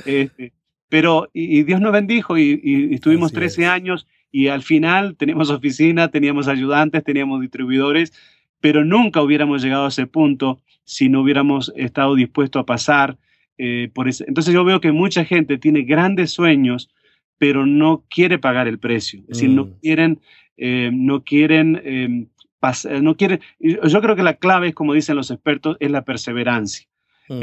Este, 0.04 0.52
pero, 0.90 1.30
y, 1.32 1.62
Dios 1.62 1.80
nos 1.80 1.90
bendijo 1.90 2.36
y, 2.36 2.90
estuvimos 2.92 3.32
13 3.32 3.64
años 3.64 4.06
y 4.30 4.48
al 4.48 4.62
final 4.62 5.16
teníamos 5.16 5.48
oficina, 5.48 6.10
teníamos 6.10 6.48
ayudantes, 6.48 7.02
teníamos 7.02 7.40
distribuidores, 7.40 8.12
pero 8.60 8.84
nunca 8.84 9.22
hubiéramos 9.22 9.62
llegado 9.62 9.86
a 9.86 9.88
ese 9.88 10.06
punto 10.06 10.60
si 10.84 11.08
no 11.08 11.22
hubiéramos 11.22 11.72
estado 11.76 12.14
dispuestos 12.14 12.60
a 12.60 12.66
pasar 12.66 13.16
eh, 13.58 13.90
por 13.92 14.08
eso. 14.08 14.24
Entonces 14.26 14.54
yo 14.54 14.64
veo 14.64 14.80
que 14.80 14.92
mucha 14.92 15.24
gente 15.24 15.58
tiene 15.58 15.82
grandes 15.82 16.30
sueños, 16.30 16.90
pero 17.38 17.66
no 17.66 18.04
quiere 18.08 18.38
pagar 18.38 18.68
el 18.68 18.78
precio. 18.78 19.20
Es 19.22 19.38
decir, 19.38 19.50
no 19.50 19.64
mm. 19.64 19.72
quieren, 19.82 20.20
eh, 20.56 20.90
no 20.92 21.24
quieren 21.24 21.80
em, 21.84 22.26
pasar, 22.60 23.02
no 23.02 23.16
quieren. 23.16 23.40
Yo 23.58 24.00
creo 24.00 24.16
que 24.16 24.22
la 24.22 24.34
clave, 24.34 24.72
como 24.72 24.94
dicen 24.94 25.16
los 25.16 25.30
expertos, 25.30 25.76
es 25.80 25.90
la 25.90 26.04
perseverancia. 26.04 26.88
Mm. 27.28 27.40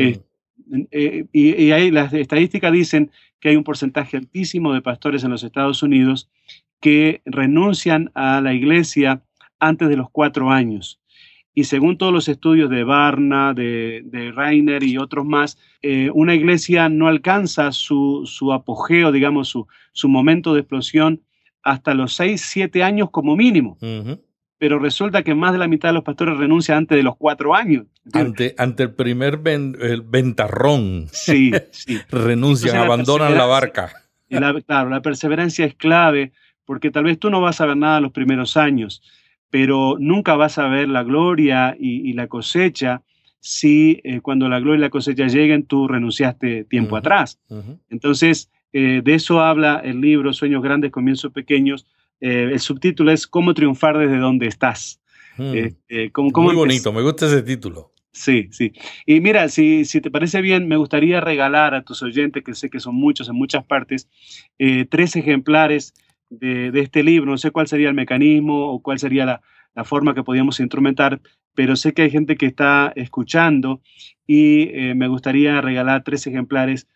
Eh, 0.91 1.25
y, 1.33 1.63
y 1.63 1.71
ahí 1.73 1.91
las 1.91 2.13
estadísticas 2.13 2.71
dicen 2.71 3.11
que 3.41 3.49
hay 3.49 3.57
un 3.57 3.65
porcentaje 3.65 4.17
altísimo 4.17 4.73
de 4.73 4.81
pastores 4.81 5.23
en 5.23 5.31
los 5.31 5.43
Estados 5.43 5.83
Unidos 5.83 6.29
que 6.79 7.21
renuncian 7.25 8.11
a 8.13 8.41
la 8.41 8.53
iglesia 8.53 9.21
antes 9.59 9.89
de 9.89 9.97
los 9.97 10.09
cuatro 10.09 10.49
años. 10.49 10.99
Y 11.57 11.63
según 11.63 11.97
todos 11.97 12.11
los 12.11 12.27
estudios 12.27 12.69
de 12.69 12.83
Barna, 12.83 13.53
de, 13.53 14.01
de 14.05 14.33
Reiner 14.33 14.83
y 14.83 14.97
otros 14.97 15.25
más, 15.25 15.57
eh, 15.81 16.09
una 16.13 16.35
iglesia 16.35 16.89
no 16.89 17.07
alcanza 17.07 17.71
su, 17.71 18.27
apogeo, 18.53 19.13
digamos, 19.13 19.47
su, 19.47 19.65
su, 19.93 20.09
momento 20.09 20.53
de 20.53 20.59
explosión 20.59 21.21
hasta 21.63 21.93
los 21.93 22.13
seis, 22.13 22.41
siete 22.41 22.83
años 22.83 23.09
como 23.09 23.37
mínimo. 23.37 23.77
Pero 24.57 24.79
resulta 24.79 25.23
que 25.23 25.33
más 25.33 25.53
de 25.53 25.59
la 25.59 25.67
mitad 25.67 25.89
de 25.89 25.93
los 25.93 26.03
pastores 26.03 26.37
renuncian 26.37 26.79
antes 26.79 26.97
de 26.97 27.03
los 27.03 27.15
cuatro 27.15 27.55
años. 27.55 27.85
Ante, 28.11 28.53
ante 28.57 28.83
el 28.83 28.93
primer 28.93 29.37
ventarrón. 29.37 31.07
Sí, 31.11 31.51
sí. 31.71 31.99
renuncian, 32.09 32.75
abandonan 32.75 33.33
la 33.33 33.45
barca. 33.45 33.91
claro, 34.67 34.89
la 34.89 35.01
perseverancia 35.01 35.65
es 35.65 35.75
clave 35.75 36.33
porque 36.65 36.91
tal 36.91 37.05
vez 37.05 37.17
tú 37.17 37.29
no 37.29 37.39
vas 37.41 37.61
a 37.61 37.65
ver 37.65 37.77
nada 37.77 38.01
los 38.01 38.11
primeros 38.11 38.57
años, 38.57 39.01
pero 39.49 39.97
nunca 39.99 40.35
vas 40.35 40.57
a 40.57 40.67
ver 40.67 40.89
la 40.89 41.03
gloria 41.03 41.75
y, 41.79 42.13
la 42.13 42.27
cosecha 42.27 43.01
si 43.39 44.01
eh, 44.03 44.21
cuando 44.21 44.49
la 44.49 44.59
gloria 44.59 44.79
y 44.79 44.81
la 44.81 44.89
cosecha 44.89 45.27
lleguen 45.27 45.65
tú 45.65 45.87
renunciaste 45.87 46.63
tiempo 46.65 46.97
atrás. 46.97 47.39
Entonces, 47.89 48.49
eh, 48.73 49.01
de 49.03 49.13
eso 49.13 49.41
habla 49.41 49.81
el 49.83 50.01
libro 50.01 50.33
Sueños 50.33 50.63
Grandes, 50.63 50.91
Comienzos 50.91 51.31
Pequeños. 51.31 51.85
Eh, 52.19 52.49
el 52.51 52.59
subtítulo 52.59 53.11
es 53.11 53.27
Cómo 53.27 53.53
triunfar 53.53 53.97
desde 53.97 54.17
donde 54.17 54.47
estás. 54.47 54.99
Muy 55.37 56.55
bonito, 56.55 56.91
me 56.91 57.01
gusta 57.01 57.27
ese 57.27 57.43
título. 57.43 57.91
Sí, 58.11 58.47
sí. 58.51 58.71
Y 59.05 59.19
mira, 59.19 59.49
si, 59.49 59.83
si, 59.85 59.99
te 59.99 60.09
parece 60.09 60.41
bien, 60.41 60.67
me 60.67 60.77
gustaría 60.77 61.19
regalar 61.19 61.75
a 61.75 61.83
tus 61.83 62.01
oyentes, 62.01 62.43
que 62.43 62.55
sé 62.55 62.69
que 62.69 62.79
son 62.79 62.95
muchos 62.95 63.27
en 63.27 63.35
muchas 63.35 63.65
partes, 63.65 64.09
tres 64.89 65.17
ejemplares 65.17 65.93
de, 66.39 66.71
este 66.79 67.03
libro. 67.03 67.31
No 67.31 67.37
sé 67.37 67.51
cuál 67.51 67.67
sería 67.67 67.89
el 67.89 67.95
mecanismo 67.95 68.71
o 68.71 68.81
cuál 68.81 68.99
sería 68.99 69.25
la, 69.25 69.41
forma 69.83 70.15
que 70.15 70.23
podíamos 70.23 70.61
instrumentar, 70.61 71.19
pero 71.53 71.75
sé 71.75 71.93
que 71.93 72.03
hay 72.03 72.09
gente 72.09 72.37
que 72.37 72.45
está 72.45 72.93
escuchando 72.95 73.81
y 74.25 74.69
eh, 74.73 74.95
me 74.95 75.09
gustaría 75.09 75.59
regalar 75.59 76.03
tres 76.05 76.25
ejemplares 76.27 76.87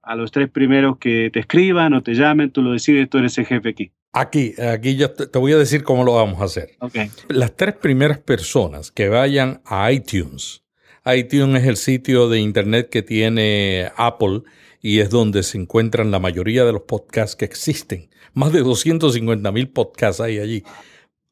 a 0.00 0.16
los 0.16 0.32
tres 0.32 0.48
primeros 0.48 0.96
que 0.96 1.28
te 1.30 1.40
escriban 1.40 1.92
o 1.92 2.02
te 2.02 2.14
llamen, 2.14 2.50
tú 2.50 2.62
lo 2.62 2.72
decides, 2.72 3.10
tú 3.10 3.18
eres 3.18 3.36
el 3.36 3.44
jefe 3.44 3.68
aquí. 3.68 3.92
Aquí, 4.14 4.54
aquí 4.62 4.96
yo 4.96 5.10
te, 5.10 5.38
voy 5.38 5.52
a 5.52 5.58
decir 5.58 5.84
cómo 5.84 6.04
lo 6.04 6.14
vamos 6.14 6.40
a 6.40 6.44
hacer. 6.44 6.70
Las 7.28 7.54
tres 7.54 7.74
primeras 7.74 8.18
personas 8.18 8.90
que 8.90 9.10
vayan 9.10 9.60
a 9.66 9.92
iTunes 9.92 10.62
iTunes 11.04 11.62
es 11.62 11.68
el 11.68 11.76
sitio 11.76 12.28
de 12.28 12.38
internet 12.38 12.88
que 12.88 13.02
tiene 13.02 13.90
Apple 13.96 14.42
y 14.80 15.00
es 15.00 15.10
donde 15.10 15.42
se 15.42 15.58
encuentran 15.58 16.10
la 16.10 16.18
mayoría 16.18 16.64
de 16.64 16.72
los 16.72 16.82
podcasts 16.82 17.36
que 17.36 17.44
existen. 17.44 18.08
Más 18.34 18.52
de 18.52 18.60
250 18.60 19.52
mil 19.52 19.70
podcasts 19.70 20.20
hay 20.20 20.38
allí. 20.38 20.64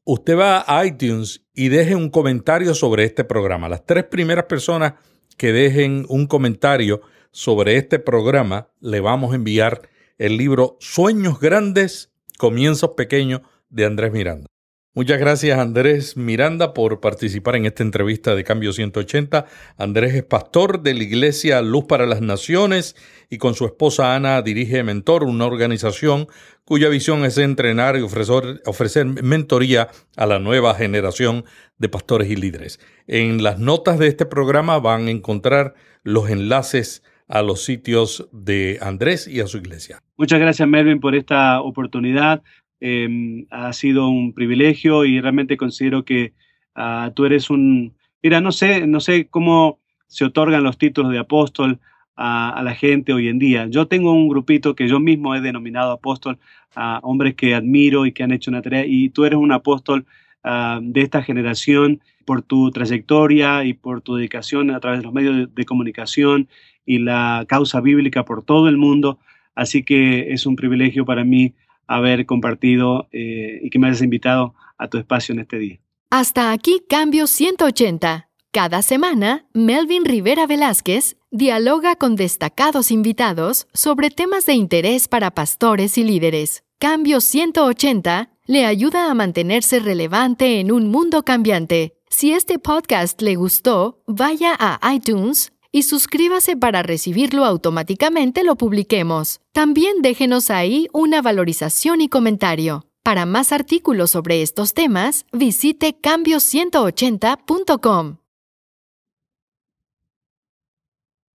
Usted 0.05 0.37
va 0.37 0.65
a 0.67 0.85
iTunes 0.85 1.45
y 1.55 1.69
deje 1.69 1.95
un 1.95 2.11
comentario 2.11 2.75
sobre 2.75 3.05
este 3.05 3.25
programa. 3.25 3.69
Las 3.69 3.85
tres 3.87 4.05
primeras 4.05 4.45
personas 4.45 4.95
que 5.37 5.53
dejen 5.53 6.05
un 6.09 6.27
comentario 6.27 7.01
sobre 7.31 7.77
este 7.77 7.99
programa, 7.99 8.69
le 8.81 9.01
vamos 9.01 9.33
a 9.33 9.37
enviar 9.37 9.89
el 10.19 10.37
libro 10.37 10.77
Sueños 10.81 11.41
Grandes, 11.41 12.13
Comienzos 12.39 12.91
Pequeños 12.97 13.41
de 13.71 13.87
Andrés 13.87 14.13
Miranda. 14.13 14.47
Muchas 14.93 15.20
gracias 15.20 15.57
Andrés 15.57 16.16
Miranda 16.16 16.74
por 16.74 16.99
participar 16.99 17.55
en 17.55 17.64
esta 17.64 17.84
entrevista 17.84 18.34
de 18.34 18.43
Cambio 18.43 18.72
180. 18.72 19.47
Andrés 19.78 20.14
es 20.14 20.24
pastor 20.24 20.82
de 20.82 20.95
la 20.95 21.05
Iglesia 21.05 21.62
Luz 21.62 21.84
para 21.84 22.07
las 22.07 22.20
Naciones 22.20 22.97
y 23.30 23.38
con 23.38 23.55
su 23.55 23.66
esposa 23.66 24.16
Ana 24.16 24.43
dirige 24.43 24.82
Mentor, 24.82 25.22
una 25.22 25.47
organización 25.47 26.26
cuya 26.64 26.88
visión 26.88 27.24
es 27.24 27.38
entrenar 27.38 27.97
y 27.97 28.01
ofrecer, 28.01 28.62
ofrecer 28.66 29.07
mentoría 29.07 29.91
a 30.16 30.26
la 30.26 30.41
nueva 30.41 30.74
generación 30.74 31.45
de 31.78 31.88
pastores 31.88 32.28
y 32.28 32.34
líderes. 32.34 32.80
En 33.07 33.45
las 33.45 33.61
notas 33.61 33.97
de 33.97 34.09
este 34.09 34.26
programa 34.26 34.80
van 34.80 35.07
a 35.07 35.12
encontrar 35.12 35.74
los 36.03 36.28
enlaces 36.30 37.05
a 37.28 37.43
los 37.43 37.62
sitios 37.62 38.28
de 38.32 38.80
Andrés 38.82 39.28
y 39.28 39.41
a 39.41 39.47
su 39.47 39.59
iglesia. 39.59 40.01
Muchas 40.16 40.41
gracias 40.41 40.66
Melvin 40.68 40.99
por 40.99 41.14
esta 41.14 41.61
oportunidad. 41.61 42.43
Em, 42.81 43.47
ha 43.51 43.72
sido 43.74 44.09
un 44.09 44.33
privilegio 44.33 45.05
y 45.05 45.20
realmente 45.20 45.59
considero 45.59 46.05
que 46.05 46.33
ah, 46.74 47.12
tú 47.14 47.26
eres 47.26 47.51
un... 47.51 47.95
Mira, 48.22 48.41
no 48.41 48.53
sé, 48.53 48.87
no 48.87 49.01
sé 49.01 49.28
cómo 49.28 49.81
se 50.07 50.24
otorgan 50.24 50.64
los 50.64 50.78
títulos 50.78 51.12
de 51.12 51.18
apóstol 51.18 51.78
a, 52.16 52.61
la 52.62 52.74
gente 52.74 53.12
hoy 53.12 53.28
en 53.28 53.39
día. 53.39 53.66
Yo 53.66 53.87
tengo 53.87 54.12
un 54.12 54.28
grupito 54.28 54.74
que 54.74 54.89
yo 54.89 55.01
mismo 55.01 55.35
he 55.35 55.41
denominado 55.41 55.93
apóstol 55.93 56.39
a 56.74 57.01
hombres 57.03 57.35
que 57.35 57.55
admiro 57.55 58.07
y 58.07 58.12
que 58.12 58.22
han 58.22 58.33
hecho 58.33 58.51
una 58.51 58.62
tarea 58.62 58.85
y 58.87 59.11
tú 59.11 59.24
eres 59.24 59.39
un 59.39 59.53
apóstol 59.53 60.07
ah, 60.43 60.81
de 60.83 61.03
esta 61.03 61.22
generación 61.22 62.01
por 62.24 62.43
tu 62.43 62.70
trayectoria 62.70 63.64
y 63.64 63.74
por 63.74 64.03
tu 64.03 64.16
dedicación 64.16 64.70
a 64.70 64.81
través 64.81 65.01
de 65.01 65.05
los 65.05 65.12
medios 65.12 65.55
de 65.55 65.64
comunicación 65.64 66.49
y 66.87 66.99
la 66.99 67.45
causa 67.49 67.81
bíblica 67.81 68.24
por 68.24 68.43
todo 68.43 68.68
el 68.68 68.76
mundo. 68.76 69.18
Así 69.55 69.83
que 69.83 70.33
es 70.33 70.47
un 70.47 70.57
privilegio 70.57 71.05
para 71.05 71.24
mí 71.24 71.55
haber 71.91 72.24
compartido 72.24 73.09
eh, 73.11 73.61
y 73.62 73.68
que 73.68 73.78
me 73.80 73.88
hayas 73.88 74.01
invitado 74.01 74.55
a 74.78 74.88
tu 74.88 74.97
espacio 74.97 75.32
en 75.32 75.41
este 75.41 75.59
día. 75.59 75.80
Hasta 76.09 76.53
aquí 76.53 76.82
Cambio 76.88 77.26
180. 77.26 78.28
Cada 78.53 78.82
semana, 78.82 79.47
Melvin 79.55 80.05
Rivera 80.05 80.47
Velázquez 80.47 81.16
dialoga 81.30 81.97
con 81.97 82.14
destacados 82.16 82.91
invitados 82.91 83.66
sobre 83.72 84.11
temas 84.11 84.47
de 84.47 84.55
interés 84.55 85.09
para 85.09 85.32
pastores 85.32 85.99
y 85.99 86.05
líderes. 86.05 86.62
Cambio 86.78 87.20
180 87.20 88.30
le 88.47 88.66
ayuda 88.66 89.11
a 89.11 89.14
mantenerse 89.14 89.80
relevante 89.80 90.61
en 90.61 90.72
un 90.72 90.88
mundo 90.88 91.24
cambiante. 91.24 91.97
Si 92.09 92.32
este 92.32 92.59
podcast 92.59 93.20
le 93.20 93.34
gustó, 93.34 94.03
vaya 94.07 94.57
a 94.59 94.95
iTunes 94.95 95.53
y 95.73 95.83
suscríbase 95.83 96.57
para 96.57 96.83
recibirlo 96.83 97.45
automáticamente 97.45 98.45
lo 98.45 98.57
publiquemos. 98.57 99.41
También 99.53 100.03
déjenos 100.03 100.51
ahí 100.51 100.89
una 100.93 101.23
valorización 101.23 102.01
y 102.01 102.09
comentario. 102.09 102.87
Para 103.03 103.27
más 103.27 103.53
artículos 103.53 104.11
sobre 104.11 104.43
estos 104.43 104.75
temas, 104.75 105.25
visite 105.33 105.97
cambio180.com. 106.01 108.16